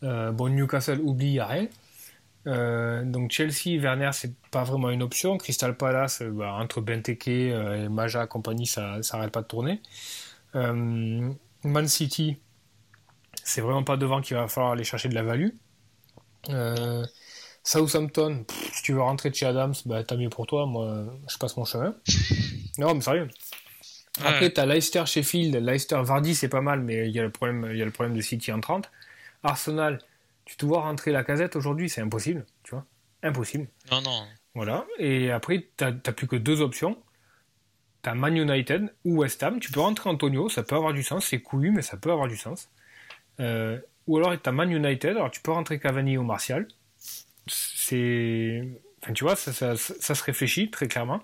[0.03, 1.68] Euh, bon, Newcastle oublie, y a rien.
[3.05, 5.39] donc Chelsea, Werner, c'est pas vraiment une option.
[5.39, 9.81] Crystal Palace, bah, entre Benteke et Maja compagnie, ça, ça arrête pas de tourner.
[10.55, 12.39] Man City,
[13.45, 15.51] c'est vraiment pas devant qu'il va falloir aller chercher de la value.
[17.63, 20.67] Southampton, si tu veux rentrer de chez Adams, bah, tant mieux pour toi.
[20.67, 21.95] Moi, je passe mon chemin.
[22.79, 23.29] non, mais sérieux.
[24.25, 25.55] Après, tu as Leicester, Sheffield.
[25.57, 27.91] Leicester, Vardy, c'est pas mal, mais il y, a le problème, il y a le
[27.91, 28.91] problème de City en 30.
[29.43, 29.99] Arsenal,
[30.45, 32.45] tu te vois rentrer la casette aujourd'hui, c'est impossible.
[32.63, 32.85] Tu vois
[33.23, 33.69] Impossible.
[33.91, 34.25] Non, non.
[34.55, 34.87] Voilà.
[34.99, 36.99] Et après, tu n'as plus que deux options.
[38.03, 39.61] Tu as Man United ou West Ham.
[39.61, 41.27] Tu peux rentrer Antonio, ça peut avoir du sens.
[41.27, 42.71] C'est couillu, mais ça peut avoir du sens.
[43.39, 45.11] Euh, ou alors, tu as Man United.
[45.17, 46.67] Alors, tu peux rentrer Cavani ou Martial
[47.51, 48.69] c'est.
[49.03, 51.23] Enfin, tu vois, ça, ça, ça, se réfléchit très clairement.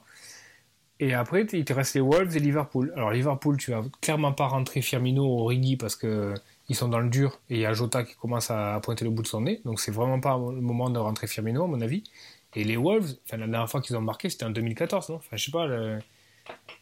[0.98, 2.92] Et après, il te reste les Wolves et Liverpool.
[2.96, 6.34] Alors, Liverpool, tu vas clairement pas rentrer Firmino ou Origi parce que
[6.68, 9.10] ils sont dans le dur et il y a Jota qui commence à pointer le
[9.10, 9.60] bout de son nez.
[9.64, 12.02] Donc, c'est vraiment pas le moment de rentrer Firmino, à mon avis.
[12.54, 15.16] Et les Wolves, enfin, la dernière fois qu'ils ont marqué, c'était en 2014, non?
[15.16, 15.68] Enfin, je sais pas,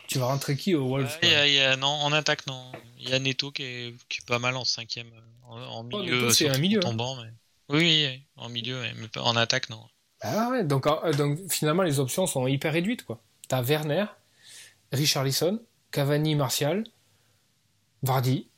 [0.06, 1.18] tu vas rentrer qui aux Wolves
[1.78, 2.72] Non, en attaque, non.
[2.98, 5.08] Il y a Neto qui est, qui est pas mal en cinquième,
[5.48, 6.30] en, oh, milieu.
[6.30, 6.78] c'est un milieu.
[6.78, 6.90] Hein.
[6.90, 7.30] Tombant, mais...
[7.68, 9.80] Oui, en milieu, mais en attaque, non.
[10.20, 13.20] Ah ouais, donc, euh, donc finalement, les options sont hyper réduites, quoi.
[13.48, 14.06] T'as Werner,
[14.92, 15.60] Richarlison,
[15.90, 16.84] Cavani, Martial,
[18.02, 18.48] Vardy.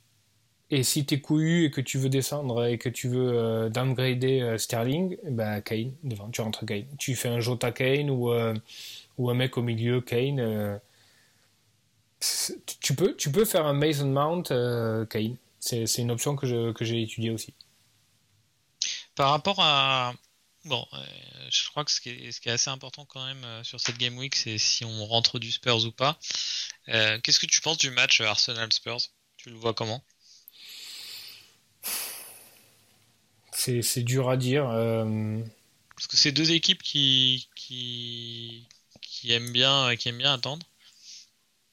[0.70, 4.40] Et si t'es couillu et que tu veux descendre et que tu veux euh, downgrader
[4.40, 6.86] euh, Sterling, bah Kane, devant, tu rentres Kane.
[6.98, 8.32] Tu fais un Jota Kane ou,
[9.18, 10.80] ou un mec au milieu Kane.
[12.80, 14.42] tu, peux, tu peux faire un Mason Mount
[15.08, 15.36] Kane.
[15.60, 17.54] C'est une option que j'ai que étudiée aussi.
[19.16, 20.14] Par rapport à.
[20.66, 20.98] Bon, euh,
[21.50, 23.80] je crois que ce qui, est, ce qui, est, assez important quand même euh, sur
[23.80, 26.18] cette Game Week, c'est si on rentre du Spurs ou pas.
[26.88, 29.00] Euh, qu'est-ce que tu penses du match Arsenal-Spurs
[29.36, 30.04] Tu le vois comment?
[33.52, 34.64] C'est dur à dire.
[34.64, 38.68] Parce que c'est deux équipes qui, qui,
[39.00, 40.66] qui, aiment bien, qui aiment bien attendre.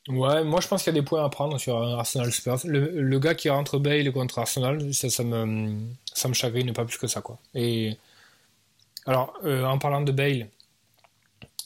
[0.09, 2.59] Ouais, moi je pense qu'il y a des points à prendre sur Arsenal Spurs.
[2.65, 5.77] Le, gars qui rentre Bale contre Arsenal, ça, ça, me,
[6.13, 7.21] ça me chagrine pas plus que ça.
[7.21, 7.39] Quoi.
[7.55, 7.97] Et
[9.05, 10.49] alors, euh, en parlant de Bale,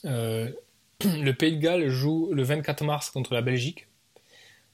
[0.04, 0.50] euh,
[1.04, 3.86] le Pays de Galles joue le 24 mars contre la Belgique.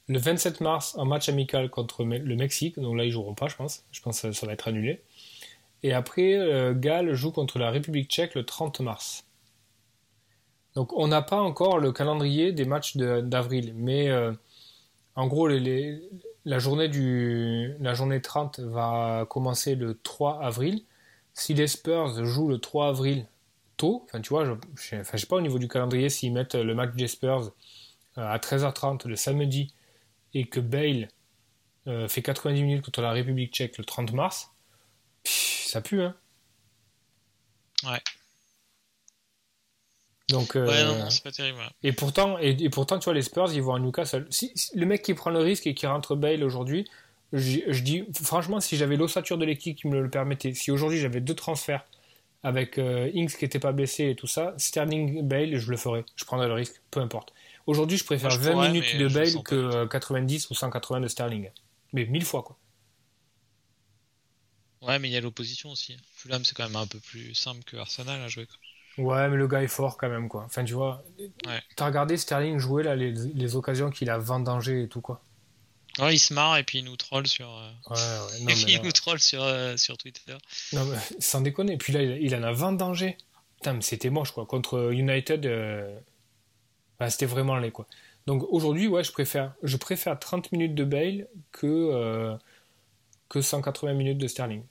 [0.08, 2.78] Le 27 mars, un match amical contre le Mexique.
[2.78, 3.84] Donc là, ils joueront pas, je pense.
[3.92, 5.00] Je pense que ça, va être annulé.
[5.82, 9.23] Et après, euh, Galles joue contre la République tchèque le 30 mars.
[10.74, 14.32] Donc on n'a pas encore le calendrier des matchs d'avril, mais euh,
[15.14, 20.84] en gros la, journée du, la journée 30 va commencer le 3 avril.
[21.32, 23.26] Si les Spurs jouent le 3 avril
[23.76, 26.74] tôt, enfin tu vois, je, ne sais pas au niveau du calendrier s'ils mettent le
[26.74, 27.52] match des Spurs
[28.18, 29.72] euh, à 13h30 le samedi
[30.34, 31.08] et que Bale
[31.86, 34.50] euh, fait 90 minutes contre la République tchèque le 30 mars,
[35.24, 36.16] ça pue hein.
[37.84, 38.00] Ouais.
[40.28, 41.58] Donc, ouais, non, c'est pas terrible.
[41.82, 44.26] Et pourtant, et, pourtant, tu vois, les Spurs, ils vont à Newcastle.
[44.30, 46.88] Si, le mec qui prend le risque et qui rentre Bale aujourd'hui,
[47.32, 51.20] je, dis, franchement, si j'avais l'ossature de l'équipe qui me le permettait, si aujourd'hui j'avais
[51.20, 51.84] deux transferts
[52.42, 56.04] avec euh, Inks qui n'était pas blessé et tout ça, Sterling Bale, je le ferais.
[56.14, 57.32] Je prendrais le risque, peu importe.
[57.66, 61.50] Aujourd'hui, je préfère 20 minutes de Bale que 90 ou 180 de Sterling.
[61.92, 62.56] Mais mille fois, quoi.
[64.82, 65.96] Ouais, mais il y a l'opposition aussi.
[66.14, 68.46] Fulham, c'est quand même un peu plus simple que Arsenal à jouer.
[68.46, 68.58] Quoi.
[68.98, 70.44] Ouais, mais le gars est fort quand même, quoi.
[70.44, 71.02] Enfin, tu vois,
[71.76, 75.20] t'as regardé Sterling jouer là, les, les occasions qu'il a vendangées et tout, quoi.
[75.98, 77.48] Ouais, il se marre et puis il nous troll sur.
[77.48, 78.40] Euh, ouais, ouais.
[78.40, 80.36] Non, et puis il nous troll sur, euh, sur Twitter.
[80.72, 81.74] Non, mais sans déconner.
[81.74, 83.16] Et puis là, il, en a vendangé.
[83.56, 84.46] Putain, mais c'était moche, quoi.
[84.46, 85.96] Contre United, euh...
[87.08, 87.86] c'était vraiment laid, quoi.
[88.26, 92.36] Donc aujourd'hui, ouais, je préfère, je préfère 30 minutes de Bale que, euh,
[93.28, 94.64] que 180 minutes de Sterling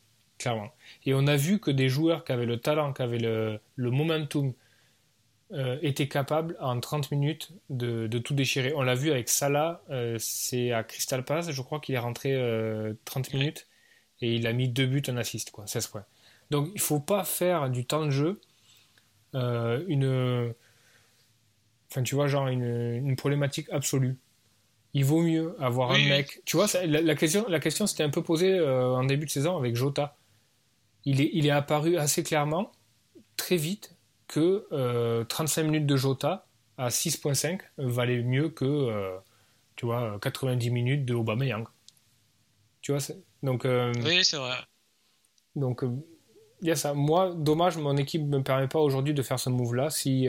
[0.43, 0.73] clairement.
[1.05, 4.53] Et on a vu que des joueurs qui avaient le talent, qui avaient le, momentum,
[5.53, 8.73] euh, étaient capables en 30 minutes de, tout déchirer.
[8.75, 12.31] On l'a vu avec Salah, euh, c'est à Crystal Palace, je crois qu'il est rentré
[13.05, 13.67] 30 euh, minutes
[14.19, 16.05] et il a mis deux buts, en assist, quoi, 16 points.
[16.51, 18.41] Donc il faut pas faire du temps de jeu
[19.33, 20.53] une.
[21.89, 24.17] Enfin, tu vois, genre une, problématique absolue
[24.95, 26.41] il vaut mieux avoir un mec.
[26.45, 29.75] Tu vois, la, question, la question s'était un peu posée en début de saison avec
[29.75, 30.15] Jota
[31.05, 32.71] il est, il est apparu assez clairement,
[33.37, 33.95] très vite,
[34.27, 36.45] que 35 euh, minutes de Jota
[36.77, 39.17] à 6.5 valait mieux que, euh,
[39.75, 41.65] Tu vois, 90 minutes de Aubameyang.
[42.81, 43.01] Tu vois,
[43.43, 43.65] donc.
[43.65, 44.55] oui, c'est vrai.
[45.55, 45.83] Donc,
[46.61, 46.93] il y a ça.
[46.93, 49.89] Moi, dommage, mon équipe ne me permet pas aujourd'hui de faire ce move-là.
[49.89, 50.27] Si,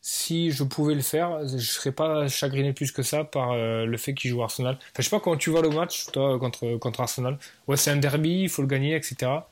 [0.00, 3.96] si je pouvais le faire, je ne serais pas chagriné plus que ça par le
[3.96, 4.76] fait qu'il joue Arsenal.
[4.80, 7.38] Enfin, je sais pas comment tu vois le match, toi, contre, contre Arsenal.
[7.66, 9.42] Ouais, c'est un derby, il faut le gagner, etc.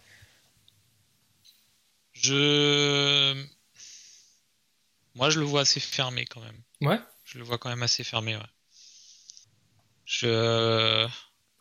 [2.20, 3.44] Je.
[5.14, 6.60] Moi, je le vois assez fermé quand même.
[6.80, 7.00] Ouais.
[7.24, 8.42] Je le vois quand même assez fermé, ouais.
[10.04, 11.06] Je.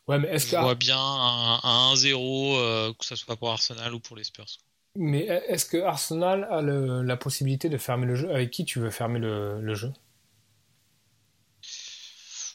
[0.06, 3.98] Ouais, mais est-ce je vois bien un, 1-0, euh, que ce soit pour Arsenal ou
[3.98, 4.46] pour les Spurs.
[4.94, 8.30] Mais est-ce que Arsenal a la possibilité de fermer le jeu?
[8.30, 9.92] Avec qui tu veux fermer le, jeu?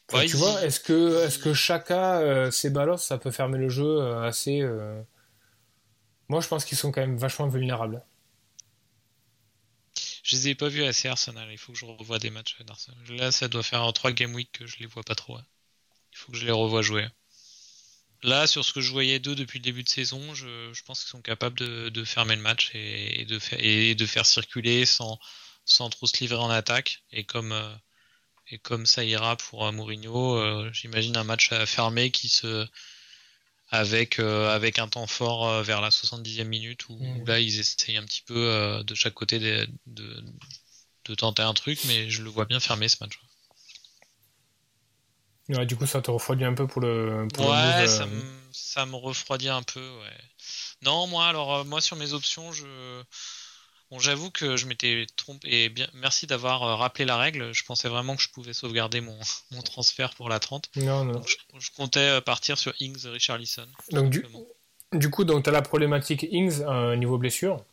[0.07, 4.23] Tu vois, est-ce que, est-ce que Chaka, euh, Ceballos, ça peut fermer le jeu euh,
[4.23, 4.61] assez.
[4.61, 5.01] Euh,
[6.31, 8.01] moi, je pense qu'ils sont quand même vachement vulnérables.
[10.23, 11.51] Je les ai pas vus assez Arsenal.
[11.51, 13.03] Il faut que je revoie des matchs d'Arsenal.
[13.09, 15.37] Là, ça doit faire 3 game week que je les vois pas trop.
[15.37, 17.05] Il faut que je les revoie jouer.
[18.23, 21.09] Là, sur ce que je voyais d'eux depuis le début de saison, je, pense qu'ils
[21.09, 23.37] sont capables de, fermer le match et, de
[24.05, 25.19] faire, circuler sans,
[25.89, 27.03] trop se livrer en attaque.
[27.11, 32.65] Et comme, euh, ça ira pour euh, Mourinho, euh, j'imagine un match fermé qui se,
[33.71, 37.25] avec, euh, avec un temps fort euh, vers la 70e minute où, mm.
[37.25, 41.79] là ils essayent un petit peu euh, de chaque côté de, de, tenter un truc,
[41.87, 43.19] mais je le vois bien fermer ce match.
[45.49, 47.27] Ouais, du coup, ça te refroidit un peu pour le.
[47.37, 48.21] ouais, ça, me,
[48.53, 49.81] ça, me, refroidit un peu.
[49.81, 50.17] Ouais.
[50.83, 53.03] Non, moi, alors, moi sur mes options, je
[53.91, 55.49] Bon, j'avoue que je m'étais trompé.
[55.51, 57.53] Et bien, merci d'avoir euh, rappelé la règle.
[57.53, 59.17] Je pensais vraiment que je pouvais sauvegarder mon,
[59.51, 60.69] mon transfert pour la 30.
[60.77, 61.21] Non, non.
[61.59, 63.67] je, comptais euh, partir sur Ings Richarlison.
[63.91, 64.25] Donc, du,
[64.93, 67.63] du coup, tu as la problématique Ings euh, niveau blessure.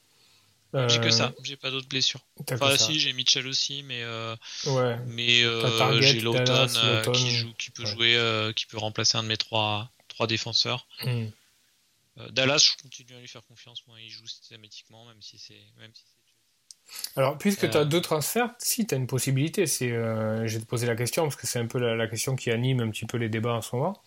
[0.88, 2.20] J'ai que ça, j'ai pas d'autres blessures.
[2.52, 4.04] Enfin, si, j'ai Mitchell aussi, mais,
[4.66, 4.96] ouais.
[5.06, 5.40] mais
[6.02, 6.68] j'ai Lawton
[7.14, 10.86] qui, joue, qui peut jouer, qui peut remplacer un de mes trois, trois défenseurs.
[11.02, 11.28] Hmm.
[12.18, 13.86] Euh, Dallas, je continue à lui faire confiance.
[13.86, 15.54] Moi, il joue systématiquement, même si c'est.
[15.94, 16.04] Si
[17.16, 17.84] alors, puisque tu as euh.
[17.84, 21.46] deux transferts, si tu as une possibilité, c'est, euh, te poser la question, parce que
[21.46, 24.02] c'est un peu la, question qui anime un petit peu les débats en ce moment.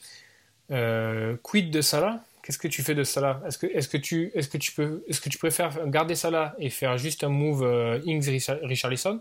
[1.44, 2.24] quid de Salah?
[2.42, 3.40] Qu'est-ce que tu fais de Salah?
[3.46, 6.56] Est-ce que, est que, tu, est que, tu peux, est-ce que tu préfères garder Salah
[6.58, 9.20] et faire juste un move Ings-Richarlison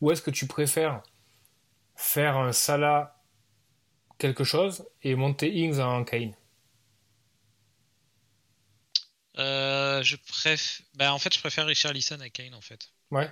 [0.00, 1.02] Ou est-ce que tu préfères
[1.94, 3.20] faire un Salah
[4.16, 6.32] quelque chose et monter Ings en Kane?
[9.38, 10.86] Euh, je préfère.
[10.94, 12.90] Bah, en fait, je préfère Richard Lisson à Kane, en fait.
[13.10, 13.30] Ouais.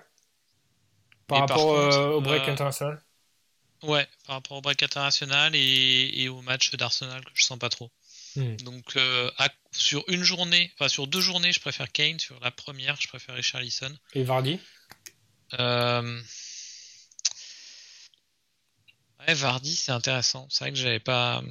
[1.27, 3.03] Par rapport euh, au break euh, international
[3.83, 7.91] Ouais, par rapport au break international et, au match d'Arsenal que je sens pas trop.
[8.37, 8.57] Hmm.
[8.57, 8.97] Donc,
[9.73, 12.19] sur une journée, enfin, sur deux journées, je préfère Kane.
[12.19, 13.97] Sur la première, je préfère Richard Lisson.
[14.15, 14.61] Et Vardy?
[19.27, 20.47] Ouais, Vardy, c'est intéressant.
[20.51, 21.43] C'est vrai que j'avais pas.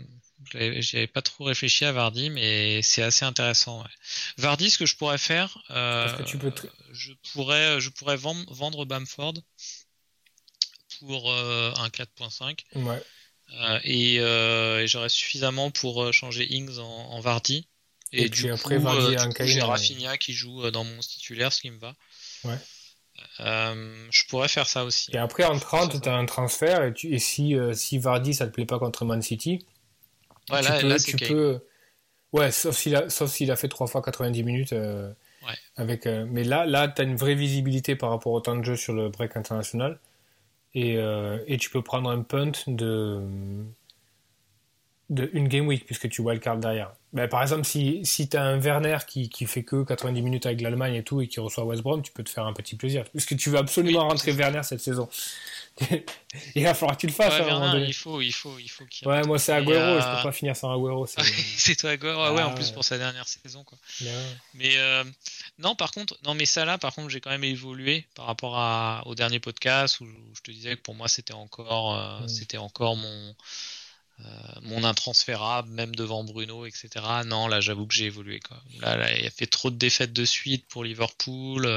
[0.53, 3.81] J'y avais pas trop réfléchi à Vardy, mais c'est assez intéressant.
[3.81, 3.89] Ouais.
[4.37, 6.51] Vardy, ce que je pourrais faire, euh, que tu peux
[6.91, 9.35] je pourrais, je pourrais vendre, Bamford
[10.99, 12.59] pour euh, un 4.5.
[12.75, 13.01] Ouais.
[13.53, 17.67] Euh, et, et j'aurais suffisamment pour changer Ings en, en Vardy.
[18.13, 21.95] Et, du après, coup, j'ai Rafinha qui joue dans mon titulaire, ce qui me va.
[22.43, 22.57] Ouais.
[23.39, 25.11] je pourrais faire ça aussi.
[25.13, 28.47] Et après, en 30, tu as un transfert, et, tu, et si, si Vardy, ça
[28.47, 29.65] te plaît pas contre Man City,
[30.49, 31.61] Ouais, là, tu peux,
[32.33, 34.73] Ouais, sauf s'il a, sauf s'il a fait 3 fois 90 minutes.
[34.73, 35.11] Euh,
[35.75, 38.63] avec, euh, mais là, là tu as une vraie visibilité par rapport au temps de
[38.63, 39.99] jeu sur le break international.
[40.73, 43.21] Et, euh, et tu peux prendre un punt de,
[45.09, 46.93] de une game week puisque tu wildcard derrière.
[47.13, 50.45] Ben, par exemple, si, si tu as un Werner qui, qui fait que 90 minutes
[50.45, 52.75] avec l'Allemagne et tout et qui reçoit West Brom, tu peux te faire un petit
[52.75, 53.03] plaisir.
[53.11, 55.09] Puisque tu veux absolument rentrer Werner cette saison.
[56.55, 57.33] il va falloir que tu le fasses.
[57.87, 59.07] il faut, il faut, il faut qu'il.
[59.07, 61.07] Ouais, moi c'est Agüero, je peux pas finir sans Agüero.
[61.07, 63.77] C'est toi Agüero, ouais, en ah, plus pour sa dernière saison, quoi.
[64.53, 65.03] Mais euh,
[65.59, 68.57] non, par contre, non, mais ça là, par contre, j'ai quand même évolué par rapport
[68.57, 72.27] à, au dernier podcast où je te disais que pour moi c'était encore, euh, mm.
[72.27, 73.35] c'était encore mon.
[74.23, 76.89] Euh, mon intransférable, même devant Bruno, etc.
[77.25, 78.39] Non, là, j'avoue que j'ai évolué.
[78.39, 78.57] Quoi.
[78.81, 81.67] Là, là, il a fait trop de défaites de suite pour Liverpool.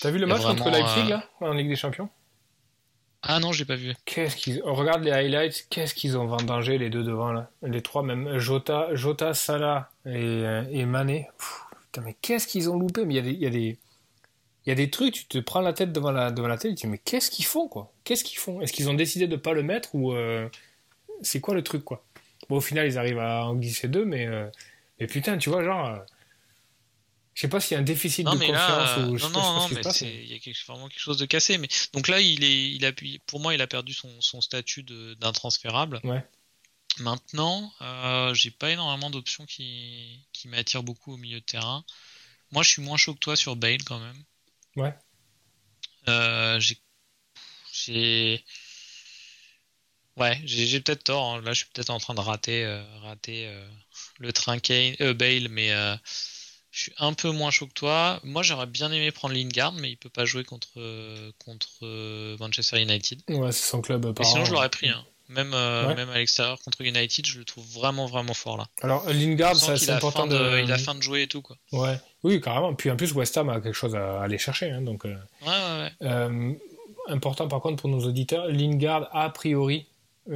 [0.00, 2.08] T'as vu le match contre Leipzig, là, en Ligue des Champions?
[3.22, 3.94] Ah non, j'ai pas vu.
[4.06, 7.82] Qu'est-ce qu'ils on regarde les highlights, qu'est-ce qu'ils ont vendangé les deux devant là, les
[7.82, 11.28] trois même Jota, Jota, Salah et, euh, et Mané.
[11.86, 13.04] putain, mais qu'est-ce qu'ils ont loupé?
[13.04, 13.78] Mais il y a des il y a des
[14.66, 16.74] il y a des trucs, tu te prends la tête devant la devant la télé,
[16.74, 17.92] tu te dis mais qu'est-ce qu'ils font quoi?
[18.04, 18.62] Qu'est-ce qu'ils font?
[18.62, 20.48] Est-ce qu'ils ont décidé de pas le mettre ou euh,
[21.22, 22.04] c'est quoi le truc quoi?
[22.48, 24.48] Bon au final ils arrivent à en glisser deux mais euh,
[24.98, 26.00] mais putain, tu vois genre
[27.34, 29.54] je Je sais pas s'il y a un déficit de confiance ou je non, non,
[29.54, 31.56] non, mais il y a vraiment quelque chose de cassé.
[31.56, 32.92] Mais donc là, il est, il a,
[33.24, 34.82] pour moi, il a perdu son, son statut
[35.18, 36.02] d'intransférable.
[36.04, 36.22] Ouais.
[36.98, 41.82] Maintenant, euh, j'ai pas énormément d'options qui, qui m'attirent beaucoup au milieu de terrain.
[42.50, 44.22] Moi, je suis moins chaud que toi sur Bale quand même.
[44.76, 44.94] Ouais.
[46.08, 48.44] Euh, j'ai.
[50.16, 51.24] Ouais, j'ai peut-être tort.
[51.24, 51.40] Hein.
[51.42, 53.66] Là, je suis peut-être en train de rater, euh, rater euh,
[54.18, 55.70] le train Kane, Bale, mais
[56.70, 58.20] je suis un peu moins chaud que toi.
[58.22, 60.68] Moi, j'aurais bien aimé prendre Lingard, mais il peut pas jouer contre,
[61.44, 63.22] contre Manchester United.
[63.28, 64.12] Ouais, c'est son club.
[64.22, 64.88] Sinon, je l'aurais pris.
[64.88, 65.04] Hein.
[65.28, 68.66] Même, même à l'extérieur contre United, je le trouve vraiment vraiment fort là.
[68.82, 70.60] Alors Lingard, c'est important de...
[70.64, 71.56] Il a fin de jouer et tout quoi.
[71.70, 72.74] Ouais, oui carrément.
[72.74, 75.04] Puis en plus West Ham a quelque chose à aller chercher, hein, donc.
[75.04, 75.48] Ouais ouais.
[75.48, 75.92] ouais.
[76.02, 76.52] Euh,
[77.06, 79.89] important par contre pour nos auditeurs, Lingard a priori euh,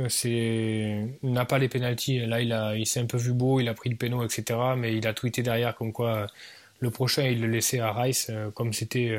[0.08, 2.20] c'est n'a pas les pénalties.
[2.26, 4.58] Là il a il s'est un peu vu beau, il a pris le péno etc.
[4.76, 6.26] Mais il a tweeté derrière comme quoi euh,
[6.80, 9.16] le prochain il le laissait à Rice comme c'était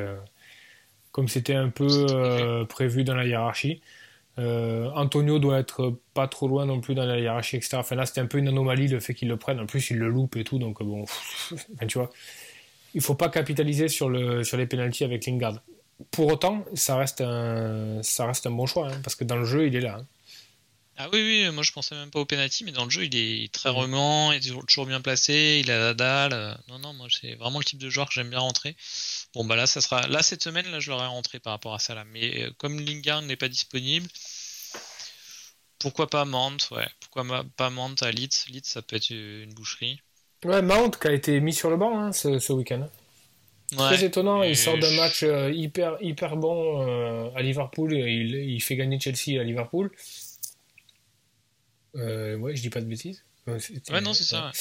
[1.12, 3.82] comme c'était un peu prévu dans la hiérarchie.
[4.38, 7.78] Euh, Antonio doit être pas trop loin non plus dans la hiérarchie, etc.
[7.78, 9.60] Enfin là, c'était un peu une anomalie le fait qu'il le prenne.
[9.60, 12.10] En plus, il le loupe et tout, donc bon, enfin, tu vois,
[12.94, 15.62] il faut pas capitaliser sur le sur les pénalties avec Lingard.
[16.12, 19.46] Pour autant, ça reste un ça reste un bon choix hein, parce que dans le
[19.46, 20.00] jeu, il est là.
[20.00, 20.06] Hein.
[20.98, 23.16] Ah oui, oui, moi je pensais même pas au penalty, mais dans le jeu il
[23.16, 26.58] est très remuant, il est toujours bien placé, il a la dalle.
[26.70, 28.78] Non, non, moi c'est vraiment le type de joueur que j'aime bien rentrer.
[29.34, 31.80] Bon bah là ça sera, là cette semaine là je l'aurais rentré par rapport à
[31.80, 34.08] ça là, mais euh, comme Lingard n'est pas disponible,
[35.80, 40.00] pourquoi pas Mount, ouais, pourquoi pas Mount à Leeds, Leeds ça peut être une boucherie.
[40.46, 42.88] Ouais, Mount qui a été mis sur le banc hein, ce, week-end.
[43.76, 48.62] Très étonnant, il sort d'un match euh, hyper, hyper bon euh, à Liverpool, il, il
[48.62, 49.92] fait gagner Chelsea à Liverpool.
[51.96, 53.24] Euh, ouais, je dis pas de bêtises.
[53.48, 54.52] Ouais, non, c'est ça.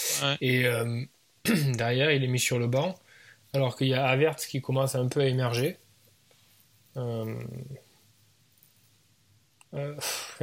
[0.41, 1.03] Et euh,
[1.45, 2.95] derrière, il est mis sur le banc,
[3.53, 5.78] alors qu'il y a Avert qui commence un peu à émerger.
[6.97, 7.35] Euh,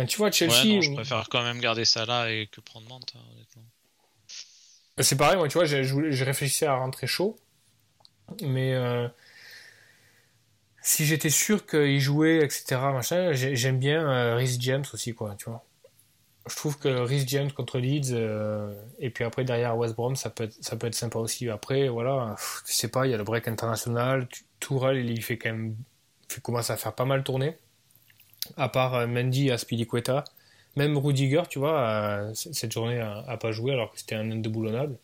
[0.07, 0.81] tu vois, Chelsea.
[0.81, 3.63] je préfère quand même garder ça là et que prendre Mante, hein, honnêtement.
[4.97, 7.37] C'est pareil, moi, tu vois, je réfléchissais à rentrer chaud,
[8.43, 8.75] mais
[10.81, 15.63] si j'étais sûr qu'il jouait, etc., machin, j'aime bien Rhys James aussi, quoi, tu vois
[16.47, 20.29] je trouve que Rhys James contre Leeds euh, et puis après derrière West Brom ça
[20.29, 21.49] peut être, ça peut être sympa aussi.
[21.49, 22.35] Après voilà
[22.65, 24.27] tu sais pas il y a le break international
[24.59, 25.75] Tourelle il fait quand même
[26.35, 27.57] il commence à faire pas mal tourner.
[28.57, 30.23] À part euh, Mendy à Spiliqueta
[30.77, 34.97] même Rudiger tu vois euh, cette journée a, pas joué alors que c'était un indéboulonnable.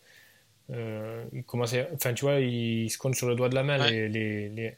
[0.72, 3.78] Euh, il commence enfin tu vois il, se compte sur le doigt de la main
[3.90, 4.78] les, les,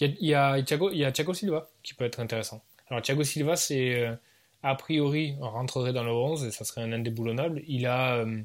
[0.00, 2.20] Il, y a, il, y a Thiago, il y a Thiago Silva qui peut être
[2.20, 2.64] intéressant.
[2.88, 4.08] Alors Thiago Silva c'est
[4.62, 7.62] a priori, rentrerait dans le 11 et ça serait un indéboulonnable.
[7.66, 8.42] Il a, euh,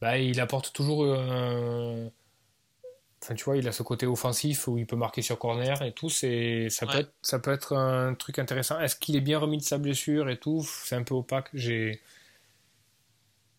[0.00, 2.10] bah, il apporte toujours un,
[3.22, 5.92] enfin tu vois, il a ce côté offensif où il peut marquer sur corner et
[5.92, 6.08] tout.
[6.10, 8.80] C'est, ça peut être, ça peut être un truc intéressant.
[8.80, 10.62] Est-ce qu'il est bien remis de sa blessure et tout?
[10.84, 11.48] C'est un peu opaque.
[11.54, 12.00] J'ai,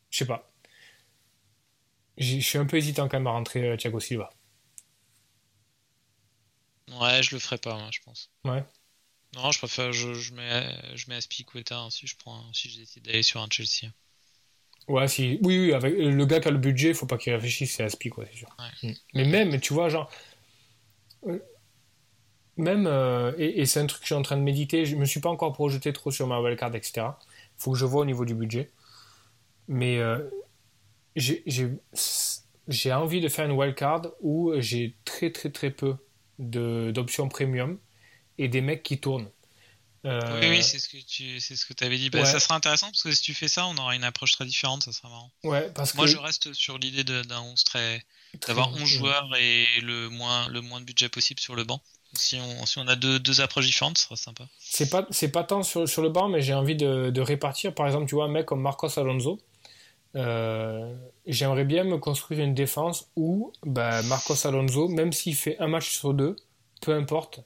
[0.10, 0.52] je sais pas.
[2.20, 4.30] Je suis un peu hésitant quand même à rentrer euh, Thiago Silva.
[6.90, 8.32] Ouais, je le ferai pas, je pense.
[8.46, 8.64] Ouais.
[9.36, 13.24] Non, je préfère, je, je mets, je mets Aspicueta si je prends, si j'essaie d'aller
[13.24, 13.92] sur un Chelsea.
[14.88, 17.76] Ouais, si, oui, oui, avec le gars qui a le budget, faut pas qu'il réfléchisse,
[17.76, 18.50] c'est Aspi, quoi, c'est sûr.
[18.82, 18.92] Mm.
[19.14, 20.10] Mais même, tu vois, genre,
[21.28, 21.38] euh,
[22.58, 25.06] même, euh, et, c'est un truc que je suis en train de méditer, je me
[25.06, 27.08] suis pas encore projeté trop sur ma wildcard, etc.
[27.56, 28.72] Faut que je vois au niveau du budget.
[29.68, 30.28] Mais euh,
[31.16, 35.96] j'ai envie de faire une wildcard où j'ai très, très, très peu
[36.40, 37.78] d'options premium
[38.40, 39.30] et des mecs qui tournent.
[40.06, 42.10] Euh, oui, oui c'est ce que tu c'est ce que avais dit.
[42.10, 44.46] Bah, Ça sera intéressant parce que si tu fais ça, on aura une approche très
[44.46, 45.32] différente, ça sera marrant.
[45.44, 48.04] Ouais, parce Moi, je reste sur l'idée d'un 11 très.
[48.48, 51.82] d'avoir 11 joueurs et le moins, le moins de budget possible sur le banc.
[52.14, 54.48] Si on, si on a deux, deux approches différentes, ce sera sympa.
[54.58, 57.76] C'est pas, pas tant sur, sur, le banc, mais j'ai envie de, de, répartir.
[57.76, 59.40] Par exemple, tu vois, un mec comme Marcos Alonso.
[60.16, 60.96] Euh,
[61.28, 65.90] j'aimerais bien me construire une défense où bah, Marcos Alonso, même s'il fait un match
[65.90, 66.36] sur deux,
[66.82, 67.42] peu importe,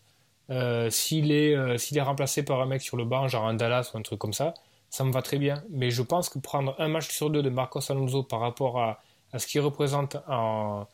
[0.49, 3.91] euh, s'il est, euh, est remplacé par un mec sur le banc, genre un Dallas
[3.93, 4.53] ou un truc comme ça,
[4.89, 5.63] ça me va très bien.
[5.69, 9.01] Mais je pense que prendre un match sur deux de Marcos Alonso par rapport à,
[9.31, 10.87] à ce qu'il représente en,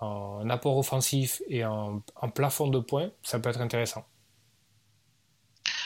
[0.00, 4.04] en, apport offensif et en, en, plafond de points, ça peut être intéressant.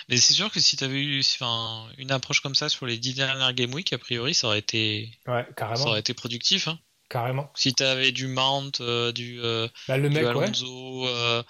[0.09, 2.97] Mais c'est sûr que si tu avais eu enfin, une approche comme ça sur les
[2.97, 5.77] dix dernières Game Week, a priori, ça aurait été, ouais, carrément.
[5.77, 6.69] Ça aurait été productif.
[6.69, 6.79] Hein.
[7.09, 7.51] Carrément.
[7.55, 9.41] Si tu avais du Mount, euh, du,
[9.89, 11.43] bah, le du Alonso, euh,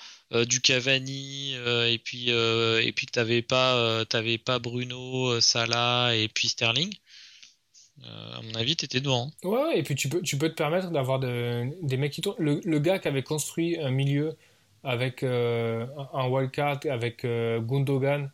[0.44, 6.28] du Cavani euh, et puis et puis que t'avais pas t'avais pas Bruno, Salah et
[6.28, 6.92] puis Sterling.
[8.04, 9.30] Euh, à mon avis, t'étais devant.
[9.42, 12.36] Ouais, et puis tu peux, tu peux te permettre d'avoir de- des mecs qui tournent.
[12.38, 14.36] Le, le gars qui avait construit un milieu
[14.84, 18.30] avec euh, un wildcard, avec euh, Gundogan,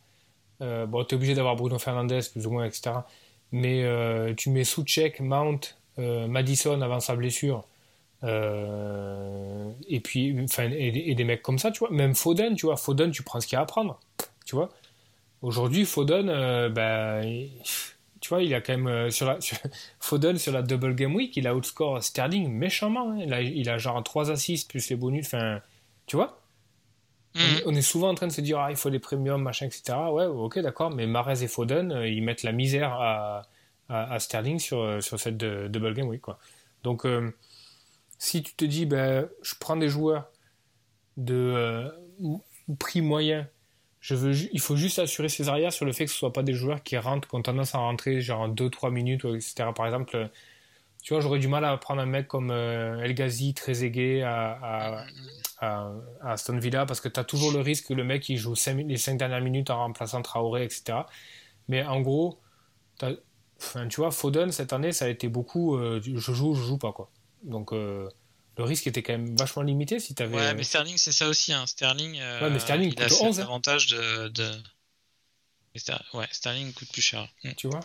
[0.61, 3.05] euh, bon, t'es obligé d'avoir Bruno Fernandes, plus ou moins, etc.
[3.51, 7.65] Mais euh, tu mets Soucek, Mount, euh, Madison avant sa blessure,
[8.23, 11.91] euh, et puis, enfin, et, et des mecs comme ça, tu vois.
[11.91, 12.77] Même Foden, tu vois.
[12.77, 13.99] Foden, tu prends ce qu'il y a à prendre,
[14.45, 14.69] tu vois.
[15.41, 17.51] Aujourd'hui, Foden, euh, ben, il-
[18.21, 19.57] tu vois, il a quand même euh, sur la sur-
[19.99, 23.11] Foden sur la double game week, il a outscore Sterling méchamment.
[23.11, 23.17] hein.
[23.19, 25.25] Il, a, il a genre 3 assists plus les bonus.
[25.27, 25.59] Enfin,
[26.07, 26.39] tu vois,
[27.35, 29.41] on, est- on est souvent en train de se dire ah, il faut des premiums,
[29.41, 29.97] machin, etc.
[30.13, 33.43] Ouais, ok, d'accord, mais Mahrez et Foden, euh, ils mettent la misère à,
[33.93, 36.39] à, Sterling sur, euh, sur cette double game week, quoi.
[36.83, 37.31] Donc, euh,
[38.17, 40.29] si tu te dis, ben, je prends des joueurs
[41.17, 41.89] de euh,
[42.79, 43.47] prix moyen
[43.99, 46.33] je veux, il faut juste assurer ses arrières sur le fait que ce ne soit
[46.33, 49.71] pas des joueurs qui rentrent, qui ont tendance à rentrer genre en 2-3 minutes, etc.
[49.73, 50.29] Par exemple,
[51.01, 54.59] tu vois, j'aurais du mal à prendre un mec comme El Ghazi, très aigué à,
[54.61, 55.05] à,
[55.61, 58.55] à, Aston Villa, parce que tu as toujours le risque que le mec il joue
[58.55, 61.05] cinq mi- les 5 dernières minutes en remplaçant Traoré, etc.
[61.69, 62.41] Mais en gros,
[63.63, 66.77] enfin, tu vois, Foden, cette année, ça a été beaucoup euh, je joue, je joue
[66.77, 66.91] pas.
[66.91, 67.09] quoi.
[67.43, 68.09] Donc, euh,
[68.57, 70.35] le risque était quand même vachement limité si tu avais.
[70.35, 71.53] Ouais, mais Sterling, c'est ça aussi.
[71.53, 71.65] Hein.
[71.65, 73.43] Sterling, euh, Ouais, mais Sterling il coûte cet 11, hein.
[73.43, 74.51] avantage de.
[76.13, 77.27] Ouais, Sterling coûte plus cher.
[77.43, 77.51] Mm.
[77.57, 77.81] tu vois?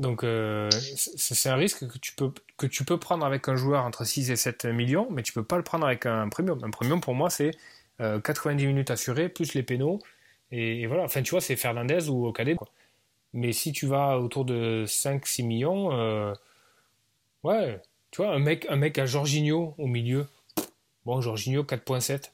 [0.00, 3.84] Donc euh, c'est un risque que tu, peux, que tu peux prendre avec un joueur
[3.84, 6.58] entre 6 et 7 millions, mais tu peux pas le prendre avec un premium.
[6.64, 7.52] Un premium pour moi c'est
[8.00, 10.00] euh, 90 minutes assurées, plus les pénaux,
[10.50, 11.04] et, et voilà.
[11.04, 12.56] Enfin tu vois c'est Fernandez ou Cadet.
[12.56, 12.68] Quoi.
[13.36, 16.32] Mais si tu vas autour de 5-6 millions, euh,
[17.42, 20.26] ouais, tu vois, un mec, un mec à Jorginho au milieu,
[21.04, 22.30] bon Jorginho 4.7,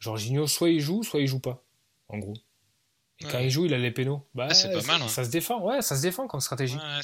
[0.00, 1.62] Jorginho soit il joue, soit il joue pas,
[2.08, 2.34] en gros.
[3.20, 4.26] Et quand il joue, il a les pénaux.
[4.34, 5.08] Bah, Ah, c'est pas ça- mal, ouais.
[5.08, 6.76] Ça se défend, ouais, ça se défend comme stratégie.
[6.76, 7.00] Ouais, euh,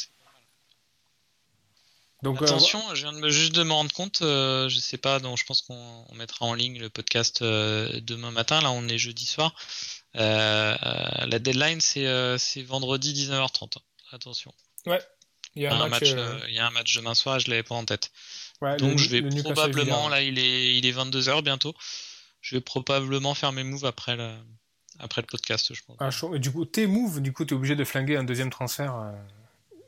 [2.42, 5.38] Attention, je viens de me, juste de me rendre compte, euh, je sais pas, donc
[5.38, 8.60] je pense qu'on on mettra en ligne le podcast euh, demain matin.
[8.60, 9.54] Là, on est jeudi soir.
[10.18, 13.76] Euh, euh, la deadline, c'est euh, c'est vendredi 19h30.
[14.12, 14.52] Attention.
[14.86, 15.00] il y a
[15.54, 16.12] Il y a un un match.
[16.14, 18.10] match, il y a un match demain soir je l'avais pas en tête.
[18.62, 21.74] ouais, Donc le- je vais probablement, là il est, il est 22h bientôt,
[22.40, 24.34] je vais probablement faire mes moves après le,
[24.98, 25.96] après le podcast, je pense.
[26.00, 26.34] Ah, chaud.
[26.34, 28.94] Et du coup, tes moves, du coup, t'es obligé de flinguer un deuxième transfert.
[28.96, 29.12] euh.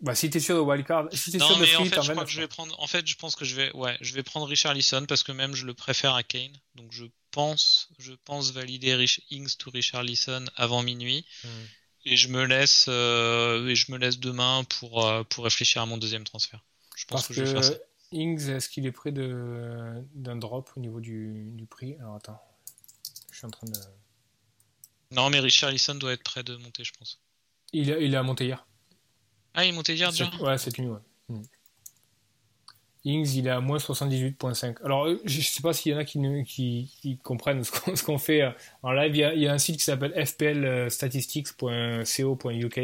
[0.03, 2.25] Bah, si t'es sûr de wildcard, si t'es non sûr de en fait, je crois
[2.25, 4.47] que je vais prendre, en fait, je pense que je vais, ouais, je vais prendre
[4.47, 8.51] Richard Lisson parce que même je le préfère à Kane, donc je pense, je pense
[8.53, 11.49] valider Rich, Ings to Richard Lisson avant minuit Hmm.
[12.07, 15.87] et je me laisse, euh, et je me laisse demain pour, euh, pour réfléchir à
[15.87, 16.65] mon deuxième transfert.
[16.97, 17.79] Je pense Parce que, que, je vais faire ça.
[18.13, 21.97] Ings, est-ce qu'il est près de d'un drop au niveau du, du prix?
[22.01, 22.41] Alors attends,
[23.31, 23.79] je suis en train de.
[25.13, 27.21] Non mais Richard Lisson doit être prêt de monter, je pense.
[27.73, 28.67] Il, est- il a monté hier.
[29.55, 30.99] Ah, il est monté hier déjà Ouais, cette nuit, ouais.
[31.29, 31.43] Hmm.
[33.05, 34.77] Ings, il est à moins 78.5.
[34.85, 38.03] Alors, euh, je sais pas s'il y en a qui, ne- qui, qui comprennent ce
[38.05, 38.51] qu'on fait euh,
[38.83, 39.15] en live.
[39.17, 42.81] Il y a, il y a un site qui s'appelle fplstatistics.co.uk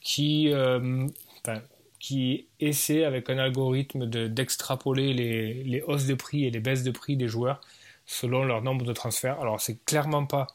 [0.00, 1.06] qui, euh,
[1.44, 1.60] enfin,
[1.98, 6.82] qui essaie avec un algorithme de- d'extrapoler les, les hausses de prix et les baisses
[6.84, 7.60] de prix des joueurs
[8.06, 9.40] selon leur nombre de transferts.
[9.40, 10.46] Alors, c'est clairement pas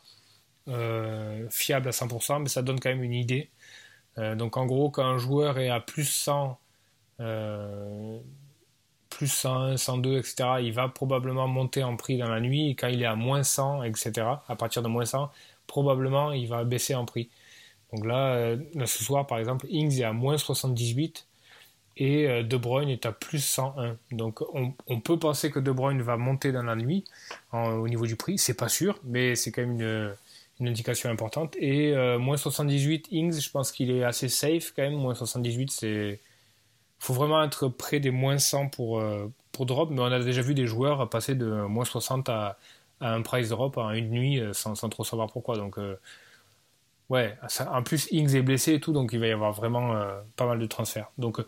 [0.69, 3.49] euh, fiable à 100%, mais ça donne quand même une idée.
[4.17, 6.57] Euh, donc en gros, quand un joueur est à plus 100,
[7.19, 8.19] euh,
[9.09, 12.69] plus 101, 102, etc., il va probablement monter en prix dans la nuit.
[12.69, 14.11] Et quand il est à moins 100, etc.,
[14.47, 15.31] à partir de moins 100,
[15.67, 17.29] probablement il va baisser en prix.
[17.93, 21.25] Donc là, euh, là, ce soir, par exemple, Ings est à moins 78
[21.99, 23.97] et De Bruyne est à plus 101.
[24.11, 27.03] Donc on, peut penser que De Bruyne va monter dans la nuit
[27.53, 28.37] au niveau du prix.
[28.37, 30.13] C'est pas sûr, mais c'est quand même une,
[30.59, 31.55] une indication importante.
[31.57, 34.95] Et euh, moins 78, Ings, je pense qu'il est assez safe quand même.
[34.95, 36.21] Moins 78, c'est.
[36.99, 40.41] faut vraiment être près des moins 100 pour, euh, pour drop, mais on a déjà
[40.41, 42.57] vu des joueurs passer de moins 60 à,
[43.01, 45.57] à un price drop en une nuit euh, sans, sans trop savoir pourquoi.
[45.57, 45.77] Donc,
[47.09, 49.93] ouais, ça- en plus, Ings est blessé et tout, donc il va y avoir vraiment
[50.35, 51.11] pas mal de transferts.
[51.17, 51.39] Donc,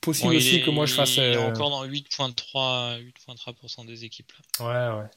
[0.00, 1.16] possible Bon, aussi est- que moi je fasse.
[1.16, 4.32] Il est euh, encore dans 8.3 8.3% des équipes.
[4.60, 4.94] Là.
[4.96, 5.10] Ouais, ouais.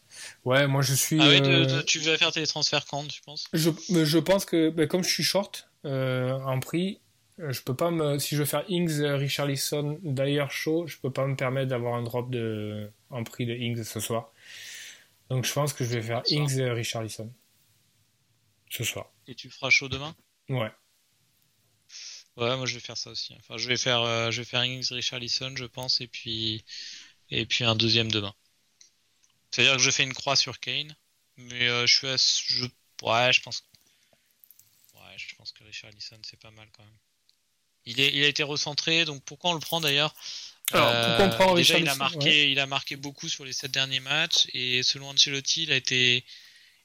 [0.46, 1.20] Ouais, moi je suis.
[1.22, 3.46] Ah euh, de- de- tu vas faire tes transferts quand, tu penses?
[3.54, 7.00] Je, je pense que ben, comme je suis short euh, en prix,
[7.38, 11.26] je peux pas me si je veux faire Ings, Richarlison, d'ailleurs chaud, je peux pas
[11.28, 14.32] me permettre d'avoir un drop de en prix de Ings ce soir.
[15.30, 16.22] Donc je pense que je vais faire.
[16.30, 17.32] Ings, Richarlison
[18.70, 19.12] ce soir.
[19.28, 20.16] Et tu feras chaud demain?
[20.50, 20.72] Ouais.
[22.38, 23.36] Ouais, moi je vais faire ça aussi.
[23.40, 26.64] Enfin, je vais faire, euh, je vais faire Ings Richarlison, je pense, et puis,
[27.30, 28.34] et puis un deuxième demain.
[29.52, 30.96] C'est-à-dire que je fais une croix sur Kane,
[31.38, 32.66] mais euh, je suis, à, je,
[33.04, 33.64] ouais, je pense,
[34.96, 36.98] ouais, je pense que Richarlison c'est pas mal quand même.
[37.86, 40.16] Il, est, il a été recentré, donc pourquoi on le prend d'ailleurs?
[40.72, 42.52] Alors, pourquoi on prend Euh, Déjà, il a, marqué, Ouais.
[42.52, 46.26] il a marqué beaucoup sur les sept derniers matchs, et selon Ancelotti, il a été,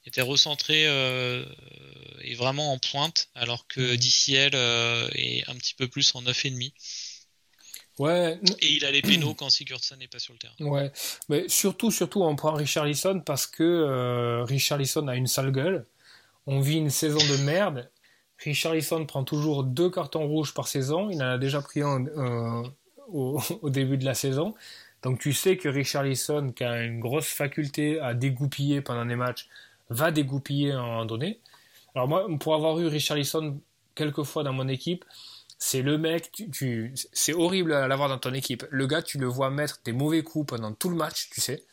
[0.05, 1.43] était recentré euh,
[2.21, 3.97] et vraiment en pointe, alors que Mhm.
[3.97, 6.71] DCL euh, est un petit peu plus en 9,5.
[7.97, 10.55] Ouais, Et il a les pénaux quand Sigurdsson n'est pas sur le terrain.
[10.61, 10.89] ouais.
[11.27, 15.85] Mais surtout, surtout, on prend Richarlison parce que euh, Richarlison a une sale gueule.
[16.47, 17.91] On vit une saison de merde.
[18.37, 21.09] Richarlison prend toujours deux cartons rouges par saison.
[21.09, 22.05] Il en a déjà pris un
[23.09, 24.55] au, au début de la saison.
[25.03, 29.47] Donc tu sais que Richarlison, qui a une grosse faculté à dégoupiller pendant des matchs,
[29.89, 31.39] va dégoupiller à un moment donné.
[31.95, 33.59] Alors moi, pour avoir eu Richarlison
[33.95, 35.05] quelques fois dans mon équipe,
[35.57, 38.65] c'est le mec, tu, tu- c'est horrible à l'avoir dans ton équipe.
[38.69, 41.63] Le gars, tu le vois mettre des mauvais coups pendant tout le match, tu sais.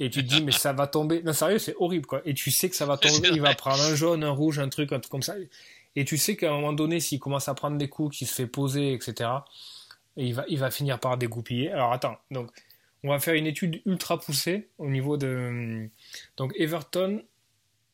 [0.00, 1.22] Et tu te dis, mais ça va tomber.
[1.22, 2.22] Non, sérieux, c'est horrible, quoi.
[2.24, 3.28] Et tu sais que ça va tomber.
[3.36, 5.36] Il va prendre un jaune, un rouge, un truc, un truc comme ça.
[5.94, 8.34] Et tu sais qu'à un moment donné, s'il commence à prendre des coups, qu'il se
[8.34, 9.30] fait poser, etc.,
[10.16, 11.70] et il va, il va finir par dégoupiller.
[11.70, 12.50] Alors attends, donc
[13.04, 15.88] on va faire une étude ultra poussée au niveau de.
[16.36, 17.22] Donc Everton,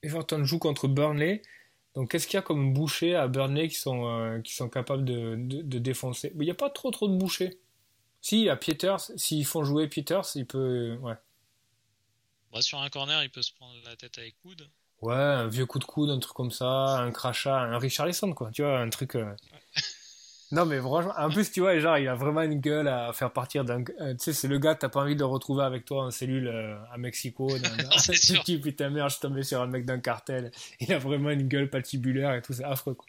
[0.02, 1.42] Everton joue contre Burnley.
[1.94, 5.04] Donc qu'est-ce qu'il y a comme bouchers à Burnley qui sont, euh, qui sont capables
[5.04, 6.32] de, de, de défoncer?
[6.34, 7.58] Mais il n'y a pas trop trop de bouchers.
[8.20, 9.00] Si, a Peters.
[9.16, 10.96] S'ils font jouer Peters, il peut.
[11.02, 11.14] Ouais.
[12.52, 14.68] Bah, sur un corner, il peut se prendre la tête avec coude.
[15.02, 16.66] Ouais, un vieux coup de coude, un truc comme ça,
[16.98, 18.50] un crachat, un Richarlison, quoi.
[18.50, 19.14] Tu vois, un truc.
[19.14, 19.32] euh,
[20.50, 23.30] Non, mais franchement, en plus, tu vois, genre, il a vraiment une gueule à faire
[23.32, 23.84] partir d'un.
[24.00, 26.10] euh, tu sais, c'est le gars que t'as pas envie de retrouver avec toi en
[26.10, 27.46] cellule euh, à Mexico.
[27.58, 28.42] dans- C'est Tu sûr.
[28.44, 30.50] dis, putain, merde, je suis tombé sur un mec d'un cartel.
[30.80, 33.06] Il a vraiment une gueule patibulaire et tout, c'est affreux, quoi.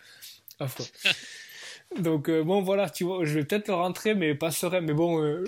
[0.60, 0.86] Affreux.
[2.02, 4.82] Donc, euh, bon, voilà, tu vois, je vais peut-être le rentrer, mais pas serein.
[4.82, 5.42] Mais bon,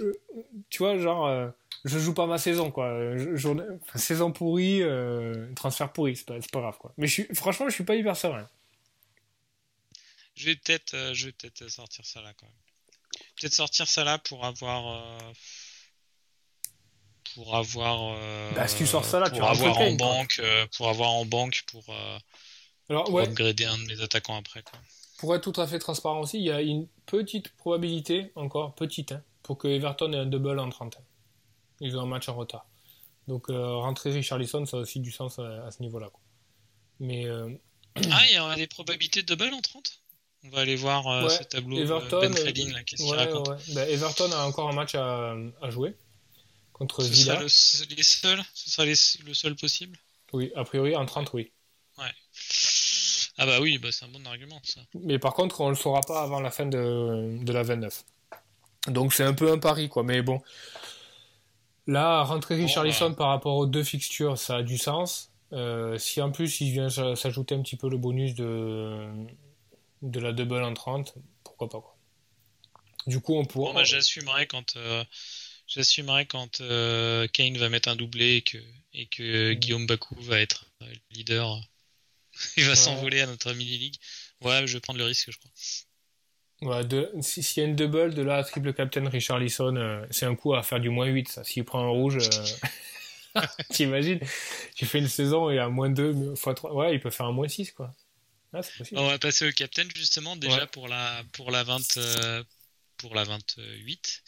[0.69, 1.51] tu vois, genre,
[1.85, 3.17] je joue pas ma saison, quoi.
[3.17, 4.81] Je- journée- enfin, saison pourrie,
[5.55, 6.93] transfert pourri, c'est pas, pas grave, quoi.
[6.97, 8.47] Mais je suis, franchement, je suis pas hyper serein.
[10.41, 12.55] Je vais peut-être euh, je vais peut-être sortir ça là quand même.
[13.39, 15.33] Peut-être sortir ça là pour avoir euh,
[17.35, 20.65] pour avoir euh, Bah, si tu sors ça là, pour tu avoir en banque euh,
[20.75, 22.17] pour avoir en banque pour, euh,
[22.89, 24.79] Alors, pour ouais, upgrader un de mes attaquants après quoi.
[25.19, 29.11] pour être tout à fait transparent aussi, il y a une petite probabilité, encore petite,
[29.11, 30.97] hein, pour que Everton ait un double en 30.
[31.81, 32.65] Ils ont un match en retard.
[33.27, 36.09] Donc, euh, rentrer Richarlison, ça a aussi du sens à, à ce niveau-là.
[36.09, 36.21] quoi.
[36.99, 37.49] Mais euh,
[38.09, 40.01] Ah, il y a des probabilités de double en 30
[40.43, 43.17] On va aller voir euh, Ouais, ce tableau Everton, Ben euh, là, qu'est-ce qu'il ouais,
[43.17, 43.55] raconte ouais.
[43.75, 45.93] Ben, Everton a encore un match à, à jouer
[46.73, 47.47] contre Ce Villa.
[47.47, 49.97] sera le, les seuls Ce sera les- le seul possible?
[50.33, 51.51] Oui, a priori en 30, oui.
[53.37, 54.81] Ah bah oui, bah c'est un bon argument ça.
[54.93, 58.03] Mais par contre, on le saura pas avant la fin de, de la 29.
[58.87, 60.03] Donc c'est un peu un pari, quoi.
[60.03, 60.41] Mais bon.
[61.87, 63.15] Là, rentrer Bon, Richarlison bah.
[63.15, 65.29] par rapport aux deux fixtures, ça a du sens.
[65.53, 69.07] Euh, si en plus il vient s'ajouter un petit peu le bonus de,
[70.01, 71.95] de la double en 30, pourquoi pas, quoi.
[73.07, 73.71] Du coup, on pourra.
[73.71, 75.03] Bon, bah, j'assumerai quand, euh,
[75.67, 78.57] j'assumerai quand euh, Kane va mettre un doublé et que,
[78.93, 79.53] et que.
[79.53, 80.65] Guillaume Bakou va être
[81.11, 81.59] leader.
[82.57, 83.95] Il va s'envoler à notre mini league.
[84.41, 85.51] Ouais, je vais prendre le risque, je crois.
[86.61, 90.27] Ouais, de- si- s'il y a une double de là, triple captain Richarlison, euh, c'est
[90.27, 91.43] un coup à faire du moins 8, ça.
[91.43, 92.19] S'il prend un rouge,
[93.71, 94.19] t'imagines?
[94.75, 97.31] Tu fais une saison et à moins 2 x 3, ouais, il peut faire un
[97.31, 97.91] moins 6, quoi.
[98.53, 98.61] Ah.
[98.93, 100.67] On va passer au captain justement déjà Ouais.
[100.67, 102.43] pour la pour la 20 euh,
[102.97, 104.21] pour la 28.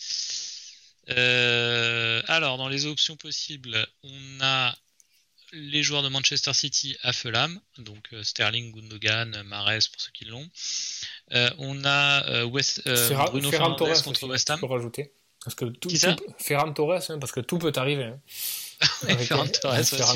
[1.10, 4.74] Euh, alors dans les options possibles, on a
[5.52, 10.26] les joueurs de Manchester City à Fulham, donc euh, Sterling, Gundogan, Mahrez pour ceux qui
[10.26, 10.50] l'ont.
[11.58, 14.60] On a West, Ferran- Bruno Ferran Torres contre aussi, West Ham.
[14.60, 15.12] peux rajouter.
[15.44, 18.06] Parce que tout, Qui ça tout- Ferran Torres, hein, parce que tout peut arriver.
[18.06, 18.20] hein.
[19.20, 20.16] Ferran Torres, Ferran.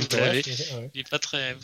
[0.94, 1.58] Il est pas très.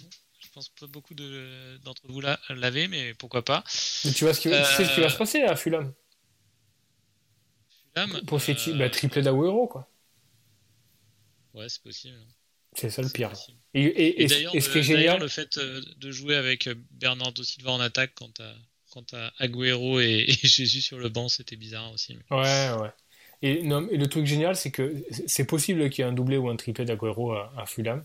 [0.53, 3.63] Je pense pas beaucoup de- d'entre vous la- l'avez, mais pourquoi pas.
[4.05, 5.91] Mais tu, vois ce qui, tu sais ce qui va Euh, se passer à Fulham
[7.95, 9.89] Fulham, Pour City, euh, bah, triplé d'Aguero, quoi.
[11.55, 12.19] Ouais, c'est possible.
[12.75, 13.29] C'est ça le pire.
[13.31, 13.57] possible.
[13.73, 14.27] Et, et- Et, et-
[14.61, 18.11] ce qui est génial, le fait euh, de jouer avec euh, Bernardo Silva en attaque
[18.13, 18.53] quand t'as
[18.91, 22.15] quand t'as Agüero et, et Jésus sur le banc, c'était bizarre aussi.
[22.15, 22.91] mais- Ouais, ouais.
[23.41, 26.37] Et, non, et le truc génial, c'est que c'est possible qu'il y ait un doublé
[26.37, 28.03] ou un triplé d'Aguero à, à Fulham.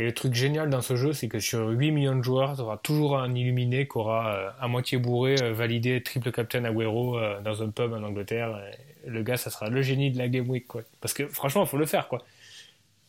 [0.00, 2.60] Et le truc génial dans ce jeu, c'est que sur 8 millions de joueurs, tu
[2.62, 7.18] auras toujours un illuminé qui aura euh, à moitié bourré euh, validé triple captain Aguero
[7.18, 8.56] euh, dans un pub en Angleterre.
[9.04, 10.68] Et le gars, ça sera le génie de la Game Week.
[10.68, 10.82] Quoi.
[11.00, 12.06] Parce que franchement, il faut le faire.
[12.06, 12.22] quoi.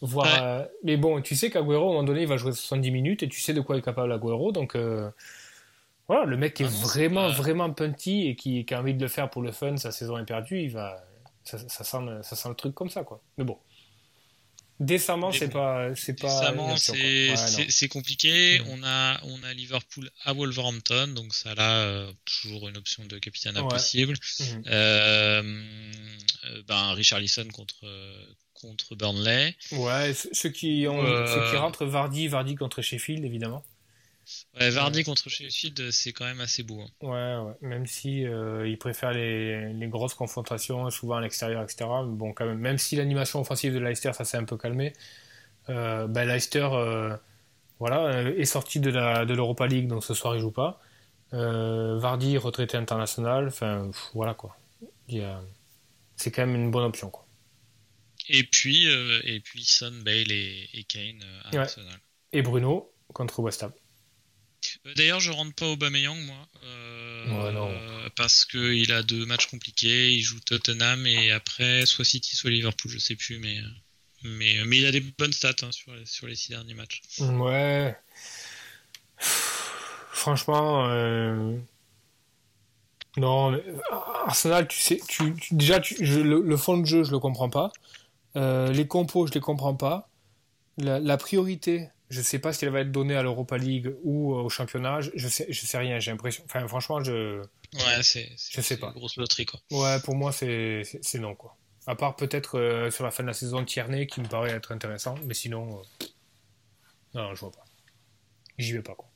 [0.02, 0.68] Voir, Ouais.
[0.84, 3.28] mais bon, tu sais qu'Aguero, à un moment donné, il va jouer 70 minutes et
[3.30, 4.52] tu sais de quoi est capable Aguero.
[4.52, 4.76] Donc
[6.08, 9.02] voilà, le mec qui est Ah vraiment, vraiment punty et qui, qui a envie de
[9.02, 11.04] le faire pour le fun, sa saison est perdue, il va,
[11.44, 13.04] ça, ça sent, le- ça sent le truc comme ça.
[13.04, 13.22] quoi.
[13.38, 13.58] Mais bon.
[14.80, 16.28] Décemment, c'est pas, c'est pas.
[16.28, 18.60] Décemment, c'est compliqué.
[18.60, 18.64] Mm.
[18.70, 23.18] On a, on a Liverpool à Wolverhampton, donc ça là, euh, toujours une option de
[23.18, 24.14] capitaine impossible.
[24.14, 24.44] Mm.
[24.68, 25.62] Euh,
[26.46, 27.86] euh, ben Richarlison contre
[28.54, 29.56] contre Burnley.
[29.72, 33.64] Ouais, ceux qui ont, ceux qui rentrent Vardy, Vardy contre Sheffield évidemment.
[34.60, 36.82] Ouais, Vardy contre Sheffield, c'est quand même assez beau.
[36.82, 36.90] Hein.
[37.02, 41.90] Ouais, ouais, même si euh, il préfère les, les, grosses confrontations, souvent à l'extérieur, etc.
[42.06, 44.94] Bon, quand même, même si l'animation offensive de Leicester, ça s'est un peu calmé,
[45.70, 47.16] euh, ben Leicester, euh,
[47.80, 50.82] voilà, est sorti de la de l'Europa League, donc ce soir il joue pas.
[51.32, 54.58] Vardy retraité international, enfin voilà quoi.
[55.08, 57.26] C'est quand même une bonne option quoi.
[58.28, 62.00] Et puis et puis Son, Bale et, et Kane à Arsenal.
[62.34, 63.72] Et Bruno contre West Ham.
[64.86, 66.48] Euh, d'ailleurs, je rentre pas au Bameyang, moi.
[66.64, 70.14] Euh, parce qu'il a deux matchs compliqués.
[70.14, 73.40] Il joue Tottenham et après, soit City, soit Liverpool, je sais plus.
[73.40, 73.60] Mais,
[74.24, 77.02] mais, mais il a des bonnes stats hein, sur, sur les six derniers matchs.
[77.20, 77.98] Ouais.
[79.18, 81.58] Franchement, euh,
[83.18, 83.60] non.
[84.26, 87.72] Arsenal, tu sais, tu, déjà, le, fond de jeu, je le comprends pas.
[88.36, 90.10] les compos, je les comprends pas.
[90.78, 94.34] La, la priorité je sais pas ce qu'elle va être donnée à l'Europa League ou
[94.34, 95.00] au championnat.
[95.02, 96.00] Je sais, je sais rien.
[96.00, 96.44] J'ai l'impression.
[96.46, 97.42] Enfin, franchement, je.
[97.74, 98.30] Ouais, c'est.
[98.52, 98.88] Je sais pas.
[98.88, 99.60] Une grosse loterie, quoi.
[99.72, 100.84] Ouais, pour moi, c'est
[101.16, 101.56] non, quoi.
[101.86, 104.72] À part peut-être euh, sur la fin de la saison Tierney qui me paraît être
[104.72, 105.80] intéressant, mais sinon.
[105.80, 106.06] Euh,
[107.14, 107.66] non, je vois pas.
[108.58, 109.10] J'y vais pas, quoi.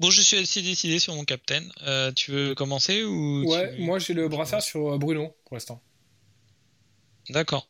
[0.00, 1.62] Bon, je suis assez décidé sur mon captain.
[1.82, 5.82] Euh, tu veux commencer ou Ouais, moi j'ai le brassard sur Bruno pour l'instant.
[7.28, 7.68] D'accord.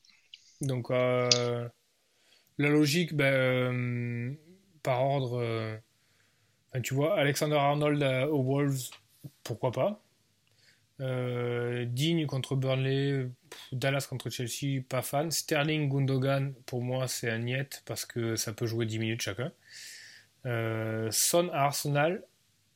[0.61, 1.69] Donc, euh,
[2.61, 4.35] la logique, ben, euh,
[4.83, 5.79] par ordre, euh,
[6.83, 8.91] tu vois, Alexander Arnold aux Wolves,
[9.43, 10.03] pourquoi pas.
[11.01, 13.29] Euh, Digne contre Burnley,
[13.73, 15.31] Dallas contre Chelsea, pas fan.
[15.31, 19.53] Sterling, Gundogan, pour moi, c'est un niet parce que ça peut jouer 10 minutes chacun.
[20.45, 22.23] Son à Arsenal,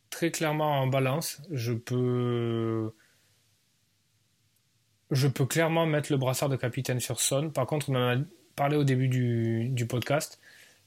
[0.09, 1.43] très clairement en balance.
[1.51, 2.95] Je peux.
[5.11, 7.51] Je peux clairement mettre le brassard de capitaine sur Son.
[7.51, 8.25] Par contre, on en a
[8.57, 10.41] parlé au début du, podcast,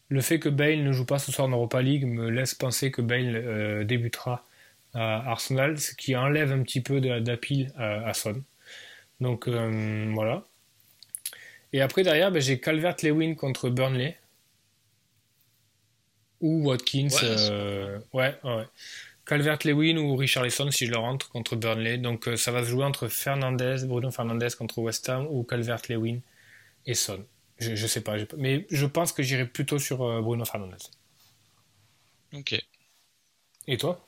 [0.10, 2.92] le fait que Bale ne joue pas ce soir en Europa League me laisse penser
[2.92, 4.46] que Bale euh, débutera
[4.94, 8.42] à Arsenal, ce qui enlève un petit peu d'appel à, à, Son.
[9.20, 10.46] Donc euh, voilà.
[11.74, 14.18] Et après derrière, ben, j'ai Calvert-Lewin contre Burnley
[16.40, 17.10] ou Watkins.
[17.24, 18.66] Euh, ouais, ouais.
[19.26, 21.98] Calvert-Lewin ou Richarlison si je le rentre contre Burnley.
[21.98, 26.20] Donc ça va se jouer entre Fernandez, Bruno Fernandez contre West Ham ou Calvert-Lewin
[26.86, 27.26] et Son.
[27.60, 30.78] Je, je sais pas, mais je pense que j'irai plutôt sur euh, Bruno Fernandez.
[32.34, 32.60] Ok.
[33.68, 34.08] Et toi?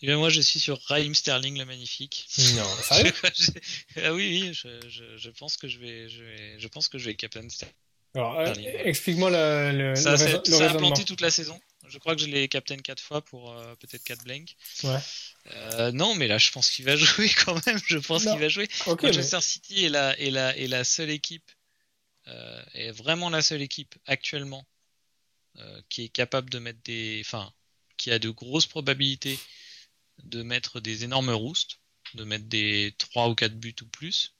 [0.00, 2.28] Eh bien moi je suis sur Raheem Sterling le magnifique.
[2.56, 3.12] Non, sérieux?
[3.96, 6.98] Ah oui, oui, je, je, je, pense que je vais, je vais, je pense que
[6.98, 7.74] je vais captain Sterling.
[8.14, 8.54] Alors, euh,
[8.84, 11.60] explique-moi le, le, ça, le, ça a planté toute la saison.
[11.88, 14.56] Je crois que je l'ai captain 4 fois pour euh, peut-être 4 blanks.
[14.84, 14.98] Ouais.
[15.54, 17.78] Euh, non, mais là, je pense qu'il va jouer quand même.
[17.86, 18.68] Je pense qu'il va jouer.
[18.86, 21.50] Manchester City est la, est, la, est la seule équipe
[22.28, 24.66] euh, est vraiment la seule équipe actuellement
[25.58, 27.52] euh, qui est capable de mettre des, enfin,
[27.96, 29.38] qui a de grosses probabilités
[30.24, 31.78] de mettre des énormes roustes,
[32.14, 34.34] de mettre des 3 ou 4 buts ou plus.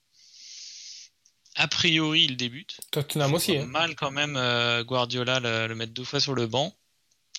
[1.55, 2.79] A priori, il débute.
[2.91, 3.57] Tottenham aussi.
[3.57, 3.67] Hein.
[3.67, 6.75] Mal quand même euh, Guardiola le, mettre deux fois sur le banc.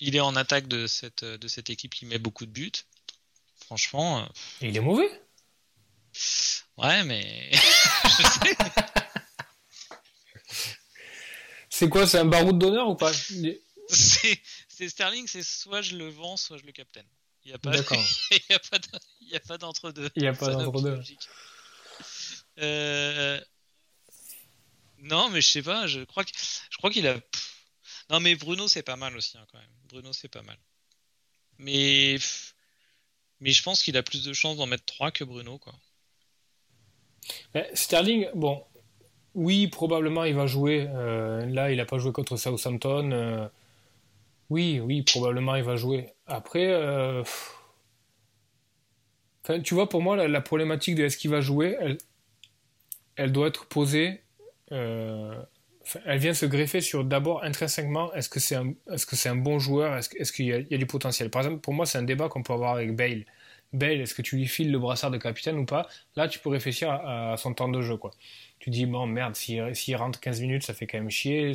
[0.01, 2.71] Il est en attaque de cette, de cette équipe qui met beaucoup de buts.
[3.65, 4.27] Franchement.
[4.61, 5.09] il est mauvais.
[6.77, 7.51] Ouais, mais.
[11.79, 13.13] C'est quoi C'est un baroud d'honneur ou pas?
[13.13, 17.05] C'est Sterling, c'est soit je le vends, soit je le captain.
[17.45, 17.71] Il n'y a pas,
[19.21, 20.09] il a pas d'entre-deux.
[20.17, 21.01] Il n'y a pas d'entre-deux.
[22.59, 23.39] Euh...
[24.97, 25.87] Non, mais je sais pas.
[25.87, 26.31] Je crois que
[26.69, 27.17] je crois qu'il a.
[28.09, 29.71] Non, mais Bruno c'est pas mal aussi hein, quand même.
[29.87, 30.57] Bruno c'est pas mal.
[31.59, 32.17] Mais
[33.39, 35.73] mais je pense qu'il a plus de chances d'en mettre 3 que Bruno quoi.
[37.73, 38.65] Sterling, bon,
[39.39, 40.87] oui, probablement il va jouer.
[40.93, 43.11] Euh, là, il n'a pas joué contre Southampton.
[43.13, 43.47] Euh,
[44.49, 46.09] oui, oui, probablement il va jouer.
[46.27, 47.23] Après, euh,
[49.63, 51.77] tu vois, pour moi, la, problématique de est-ce qu'il va jouer,
[53.15, 54.21] elle, doit être posée.
[54.71, 55.47] elle
[56.17, 59.57] vient se greffer sur d'abord intrinsèquement, est-ce que c'est un, est-ce que c'est un bon
[59.57, 61.29] joueur, est-ce, qu'il y a, du potentiel?
[61.29, 63.23] Par exemple, pour moi, c'est un débat qu'on peut avoir avec Bale.
[63.73, 65.87] Bale, est-ce que tu lui files le brassard de capitaine ou pas?
[66.15, 68.11] Là, tu peux réfléchir à, son temps de jeu, quoi
[68.59, 71.53] tu dis, bon, merde, s'il rentre 15 minutes, ça fait quand même chier.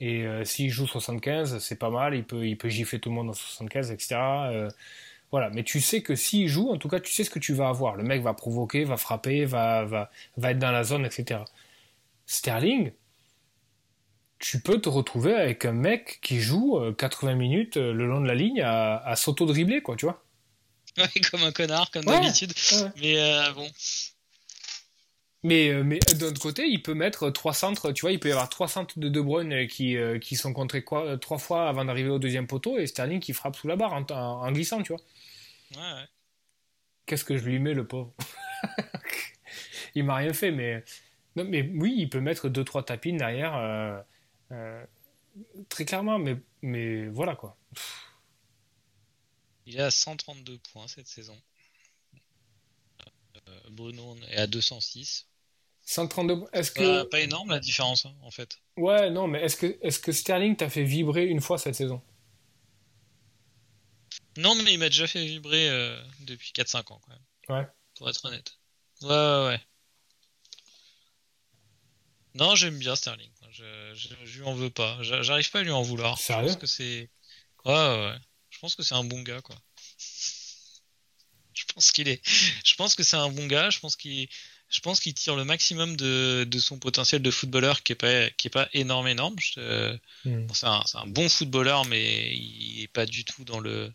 [0.00, 3.16] Et euh, s'il joue 75, c'est pas mal, il peut, il peut gifler tout le
[3.16, 4.16] monde en 75, etc.
[4.16, 4.70] Euh,
[5.32, 7.52] voilà, mais tu sais que s'il joue, en tout cas, tu sais ce que tu
[7.54, 7.96] vas avoir.
[7.96, 11.40] Le mec va provoquer, va frapper, va, va, va être dans la zone, etc.
[12.26, 12.92] Sterling,
[14.38, 18.34] tu peux te retrouver avec un mec qui joue 80 minutes le long de la
[18.34, 20.22] ligne à, à s'auto-dribbler, quoi, tu vois.
[20.98, 22.52] Ouais, comme un connard, comme d'habitude.
[23.00, 23.16] Mais
[23.54, 23.70] bon.
[25.44, 28.32] Mais, mais d'un autre côté, il peut mettre trois centres, tu vois, il peut y
[28.32, 32.08] avoir trois centres de De Bruyne qui, qui sont contrés quoi, trois fois avant d'arriver
[32.08, 35.02] au deuxième poteau et Sterling qui frappe sous la barre en, en glissant, tu vois.
[35.76, 36.08] Ouais, ouais.
[37.06, 38.12] Qu'est-ce que je lui mets, le pauvre
[39.94, 40.84] Il m'a rien fait, mais...
[41.36, 44.00] Non, mais oui, il peut mettre deux trois tapines derrière, euh,
[44.52, 44.84] euh,
[45.68, 47.56] très clairement, mais, mais voilà quoi.
[49.68, 51.38] Il est à 132 points cette saison.
[52.14, 55.28] Euh, Bruno est à 206.
[55.82, 58.60] 132 est-ce que pas, énorme la différence hein, en fait.
[58.78, 62.00] Ouais, non, mais est-ce que est-ce que Sterling t'a fait vibrer une fois cette saison?
[64.38, 67.24] Non, mais il m'a déjà fait vibrer euh, depuis 4-5 ans, quand même.
[67.50, 67.68] Ouais.
[67.96, 68.58] Pour être honnête.
[69.02, 69.60] Ouais, ouais, ouais.
[72.34, 73.32] Non, j'aime bien Sterling.
[73.50, 73.92] Je,
[74.24, 74.96] je, lui en veux pas.
[75.02, 76.18] J'arrive pas à lui en vouloir.
[76.18, 77.10] Sérieux je pense que c'est.
[77.66, 78.16] Ouais, ouais.
[78.58, 79.54] Je pense que c'est un bon gars, quoi.
[81.54, 82.20] je pense qu'il est.
[82.64, 83.70] Je pense que c'est un bon gars.
[83.70, 84.28] Je pense qu'il.
[84.68, 88.28] Je pense qu'il tire le maximum de, de, son potentiel de footballeur qui est pas
[88.30, 89.36] qui est pas énorme énorme.
[90.24, 90.46] Hmm.
[90.52, 93.90] c'est un, un, bon footballeur mais il est pas du tout dans le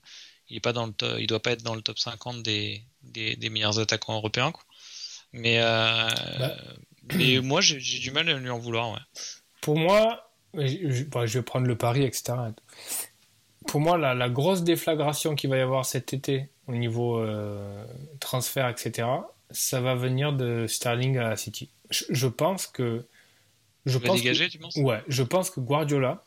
[0.50, 3.36] il est pas dans le il doit pas être dans le top 50 des, des,
[3.36, 4.52] des meilleurs attaquants européens.
[4.52, 4.64] Quoi.
[5.34, 6.08] Mais, euh,
[6.40, 6.56] bah.
[7.16, 8.92] mais moi, j'ai du mal à lui en vouloir.
[8.92, 9.00] Ouais.
[9.62, 12.34] Pour moi, je, bah, je, vais prendre le pari, etc.
[13.68, 17.86] Pour moi, la, la grosse déflagration qu'il va y avoir cet été au niveau euh,
[18.20, 19.08] transfert, etc.,
[19.52, 21.70] ça va venir de Sterling à City.
[21.90, 23.06] Je, je pense que.
[23.86, 24.76] Je pense dégager, tu penses?
[24.78, 26.24] Ouais, je pense que Guardiola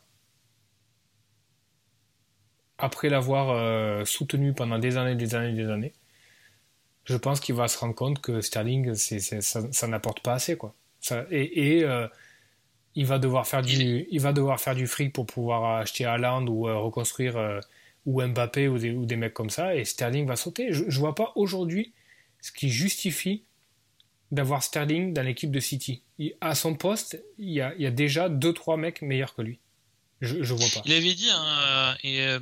[2.78, 5.92] après l'avoir euh, soutenu pendant des années, des années, des années,
[7.04, 10.74] je pense qu'il va se rendre compte que Sterling, ça, n'apporte pas assez, quoi.
[11.30, 12.06] et, euh,
[12.96, 16.46] il va devoir faire du, il va devoir faire du fric pour pouvoir acheter Haaland
[16.46, 17.60] ou euh, reconstruire
[18.06, 20.72] ou Mbappé ou des, ou des, mecs comme ça, et Sterling va sauter.
[20.72, 21.92] Je, je vois pas aujourd'hui
[22.40, 23.42] ce qui justifie
[24.32, 26.02] d'avoir Sterling dans l'équipe de City.
[26.40, 29.42] à son poste, il y a, il y a déjà deux trois mecs meilleurs que
[29.42, 29.58] lui.
[30.20, 30.82] Je, je vois pas.
[30.84, 32.38] Il avait dit, hein, et, euh,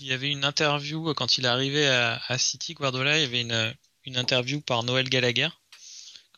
[0.00, 3.26] il y avait une interview quand il est arrivé à, à City, Guardiola, il y
[3.26, 3.74] avait une,
[4.06, 5.48] une interview par Noël Gallagher.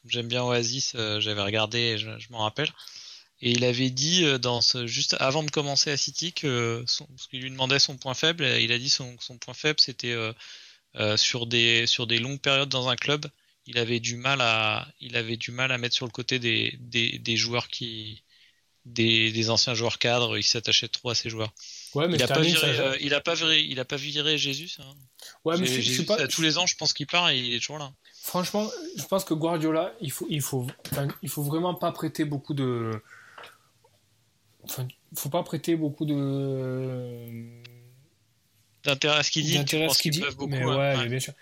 [0.00, 2.70] Comme j'aime bien Oasis, euh, j'avais regardé, je, je m'en rappelle.
[3.43, 7.07] Et il avait dit, euh, dans ce, juste avant de commencer à City, que son,
[7.07, 10.14] parce qu'il lui demandait son point faible, il a dit son, son point faible, c'était
[10.97, 13.26] euh, sur des sur des longues périodes dans un club,
[13.66, 16.78] il avait du mal à il avait du mal à mettre sur le côté des,
[16.80, 18.22] des, des joueurs qui
[18.84, 21.53] des, anciens joueurs cadres, il s'attachait trop à ces joueurs.
[21.95, 24.76] Ouais, mais il, a pas viré, euh, il a pas viré, pas viré Jésus.
[24.78, 24.95] Hein.
[25.45, 26.26] Ouais, mais je, pas...
[26.26, 27.93] tous les ans, je pense qu'il part et il est toujours là.
[28.22, 30.66] Franchement, je pense que Guardiola, il faut, il faut,
[31.22, 32.90] il faut vraiment pas prêter beaucoup de.
[34.64, 34.86] Enfin,
[35.16, 37.60] faut pas prêter beaucoup de.
[38.84, 39.58] D'intérêt à ce qu'il dit.
[39.58, 40.22] D'intérêt à ce qu'il dit.
[40.22, 41.32] Beaucoup, mais ouais, bien sûr.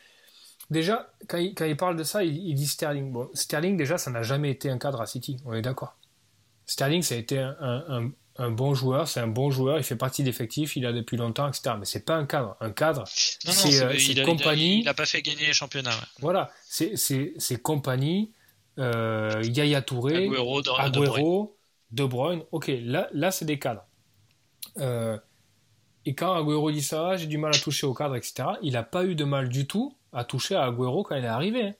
[0.70, 3.10] Déjà, quand il, quand il, parle de ça, il, il dit Sterling.
[3.10, 5.36] Bon, Sterling, déjà, ça n'a jamais été un cadre à City.
[5.44, 5.96] On est d'accord.
[6.70, 10.76] Sterling, ça a été un, bon joueur, c'est un bon joueur, il fait partie d'effectifs,
[10.76, 11.74] il a depuis longtemps, etc.
[11.78, 12.56] Mais c'est pas un cadre.
[12.60, 14.78] Un cadre, c'est euh, compagnie.
[14.78, 15.98] Il n'a pas fait gagner les championnats.
[16.20, 18.30] Voilà, c'est compagnie,
[18.78, 20.30] euh, Yaya Touré,
[20.78, 21.56] Agüero,
[21.92, 22.42] de, Bruyne.
[22.52, 23.84] Ok, là, là c'est des cadres.
[24.78, 25.18] Euh,
[26.06, 28.50] et quand Agüero dit ça, j'ai du mal à toucher au cadre, etc.
[28.62, 31.28] Il n'a pas eu de mal du tout à toucher à Agüero quand il est
[31.28, 31.66] arrivé.
[31.68, 31.74] Hein.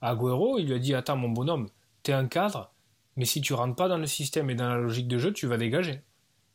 [0.00, 1.68] Agüero, il lui a dit Attends, mon bonhomme,
[2.02, 2.72] t'es un cadre,
[3.16, 5.46] mais si tu rentres pas dans le système et dans la logique de jeu, tu
[5.46, 6.00] vas dégager.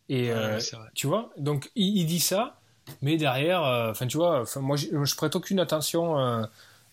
[0.10, 0.60] Et euh,
[0.94, 2.60] tu vois, donc il, dit ça,
[3.02, 6.44] mais derrière, euh, enfin tu vois, moi je, prête aucune attention euh,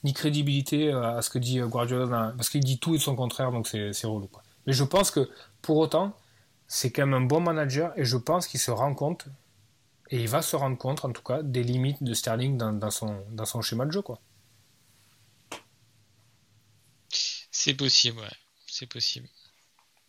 [0.02, 3.68] ni crédibilité à ce que dit Guardiola, parce qu'il dit tout et son contraire, donc
[3.68, 4.28] c'est relou.
[4.28, 4.42] Quoi.
[4.66, 5.30] Mais je pense que
[5.60, 6.16] pour autant,
[6.66, 9.26] c'est quand même un bon manager et je pense qu'il se rend compte,
[10.10, 12.90] et il va se rendre compte en tout cas, des limites de Sterling dans, dans
[12.90, 14.02] son, dans son schéma de jeu.
[14.02, 14.20] quoi.
[17.50, 18.36] C'est possible, ouais,
[18.66, 19.28] c'est possible.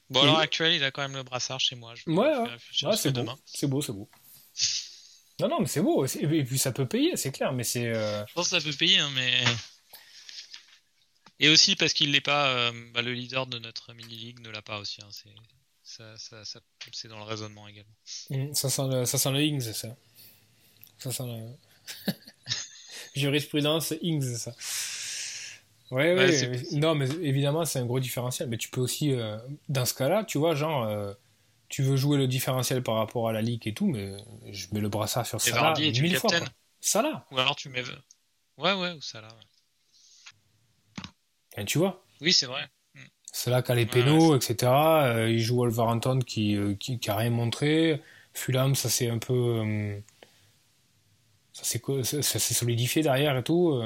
[0.10, 1.94] Bon, alors actuel, il a quand même le brassard chez moi.
[1.96, 2.98] Je ouais, ouais.
[2.98, 3.32] c'est beau.
[3.46, 4.10] C'est beau, c'est beau.
[5.40, 6.06] non, non, mais c'est beau.
[6.06, 7.88] Et puis ça peut payer, c'est clair, mais c'est.
[7.88, 9.44] Euh, je pense que ça peut payer, hein, mais.
[11.40, 12.50] Et aussi parce qu'il n'est pas.
[12.50, 15.02] Euh, bah, le leader de notre mini-league ne l'a pas aussi.
[15.02, 15.30] Hein, c'est.
[15.86, 16.62] Ça, ça, ça,
[16.94, 17.94] c'est dans le raisonnement également.
[18.30, 19.96] Mmh, ça, sent le, ça sent le Ings, ça.
[20.98, 22.14] Ça sent le.
[23.16, 24.56] Jurisprudence Ings, ça.
[25.92, 28.50] Ouais, ouais, non, mais évidemment, c'est un gros différentiel.
[28.50, 29.38] Mais tu peux aussi, euh,
[29.70, 31.14] dans ce cas-là, tu vois, genre, euh,
[31.70, 34.18] tu veux jouer le différentiel par rapport à la ligue et tout, mais
[34.52, 36.32] je mets le brassard sur Salah mille fois.
[36.32, 36.48] Quoi.
[36.80, 37.28] Salah.
[37.32, 37.84] Ou alors tu mets.
[38.58, 39.36] Ouais, ouais, ou Salah.
[41.58, 42.64] Et tu vois Oui, c'est vrai.
[43.36, 44.72] C'est là qu'a les pénaux, etc.
[44.72, 48.00] Euh, il joue Wolverhampton qui, euh, qui, qui, a rien montré.
[48.34, 49.34] Fulham, ça s'est un peu.
[49.34, 50.00] Euh,
[51.54, 53.82] ça s'est solidifié derrière et tout.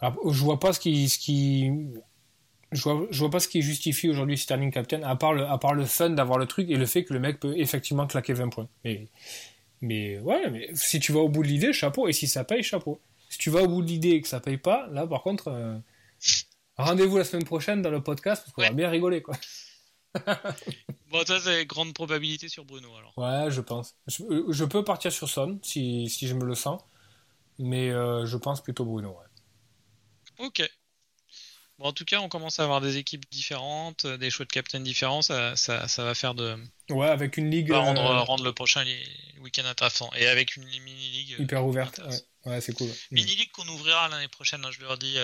[0.00, 1.08] Alors, je vois pas ce qui.
[1.08, 1.70] Ce qui
[2.72, 5.56] je vois, je vois pas ce qui justifie aujourd'hui Sterling Captain, à part le, à
[5.56, 8.34] part le fun d'avoir le truc et le fait que le mec peut effectivement claquer
[8.34, 8.68] 20 points.
[8.84, 9.06] Mais,
[9.80, 12.08] mais ouais, mais si tu vas au bout de l'idée, chapeau.
[12.08, 13.00] Et si ça paye, chapeau.
[13.28, 15.82] Si tu vas au bout de l'idée et que ça paye pas, là par contre,
[16.78, 19.36] Rendez-vous la semaine prochaine dans le podcast parce qu'on va bien rigoler quoi.
[21.10, 23.12] bon, ça c'est grande probabilité sur Bruno alors.
[23.18, 23.96] Ouais, je pense.
[24.06, 26.80] Je, peux partir sur Son si, si, je me le sens,
[27.58, 29.10] mais euh, je pense plutôt Bruno.
[29.10, 30.46] Ouais.
[30.46, 30.70] Ok.
[31.78, 34.52] Bon, en tout cas, on commence à avoir des équipes différentes, euh, des choix de
[34.52, 35.22] captain différents.
[35.22, 36.56] Ça, ça, ça, va faire de.
[36.90, 37.72] Ouais, avec une ligue.
[37.72, 38.84] rendre, euh, rendre, le prochain
[39.42, 40.10] week-end intéressant.
[40.16, 41.36] Et avec une mini-ligue.
[41.40, 41.98] Hyper ouverte.
[41.98, 42.16] Ouais,
[42.60, 42.90] c'est cool.
[43.10, 45.16] Mini-ligue qu'on ouvrira l'année prochaine, hein, je leur dis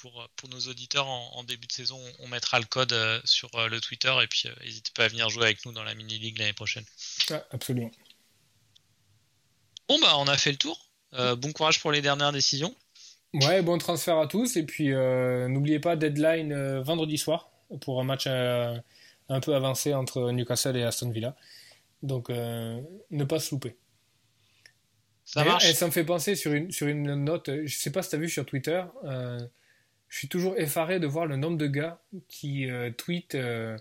[0.00, 3.68] pour, pour nos auditeurs en, début de saison, on mettra le code euh, sur euh,
[3.68, 6.38] le Twitter et puis euh, n'hésitez pas à venir jouer avec nous dans la mini-league
[6.38, 6.84] l'année prochaine.
[7.50, 7.90] absolument.
[9.88, 10.88] Bon, bah, on a fait le tour.
[11.12, 12.74] bon courage pour les dernières décisions.
[13.34, 14.56] Ouais, bon transfert à tous.
[14.56, 17.50] Et puis, n'oubliez pas, deadline vendredi soir
[17.80, 21.34] pour un match un peu avancé entre Newcastle et Aston Villa.
[22.04, 23.76] Donc, ne pas se louper.
[25.32, 25.68] Ça marche.
[25.68, 28.16] Et ça me fait penser sur une, sur une note, je sais pas si tu
[28.16, 28.82] as vu sur Twitter,
[30.10, 33.78] je suis toujours effaré de voir le nombre de gars qui euh, tweetent euh,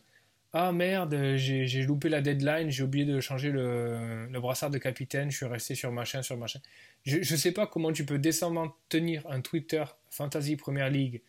[0.54, 5.32] Ah merde, j'ai loupé la deadline, j'ai oublié de changer le, le, brassard de capitaine,
[5.32, 6.60] je suis resté sur machin, sur machin.
[7.04, 11.22] Je ne sais pas comment tu peux décemment tenir un Twitter Fantasy Premier League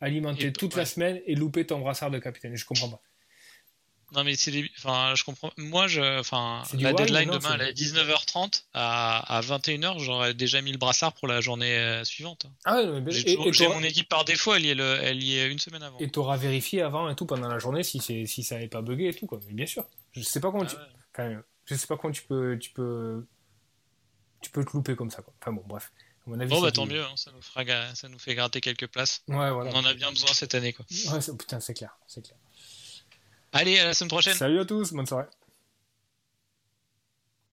[0.00, 2.56] alimenté toute la semaine et louper ton brassard de capitaine.
[2.56, 3.02] Je comprends pas.
[4.12, 5.52] Non, mais c'est enfin, je comprends.
[5.56, 10.78] Moi, je, enfin, la deadline demain, elle est 19h30 à, 21h, j'aurais déjà mis le
[10.78, 12.46] brassard pour la journée euh, suivante.
[12.64, 15.58] Ah mais J'ai mon équipe par défaut, elle y est, le, elle y est une
[15.58, 15.98] semaine avant.
[15.98, 18.82] Et tu auras vérifié avant et tout pendant la journée si, si ça n'avait pas
[18.82, 19.38] bugué et tout, quoi.
[19.46, 19.84] Mais bien sûr.
[20.12, 20.76] Je sais pas comment tu,
[21.64, 23.24] je sais pas comment tu peux, tu peux,
[24.40, 25.32] tu peux te louper comme ça, quoi.
[25.40, 25.92] Enfin bon, bref.
[26.26, 27.64] bon, bah tant mieux, hein, ça, nous fera,
[27.94, 29.22] ça nous fait gratter quelques places.
[29.28, 29.70] Ouais, voilà.
[29.72, 30.84] On en a bien besoin cette année, quoi.
[31.12, 32.36] Ouais, putain, c'est clair, c'est clair.
[33.52, 34.34] Allez, à la semaine prochaine.
[34.34, 35.26] Salut à tous, bonne soirée.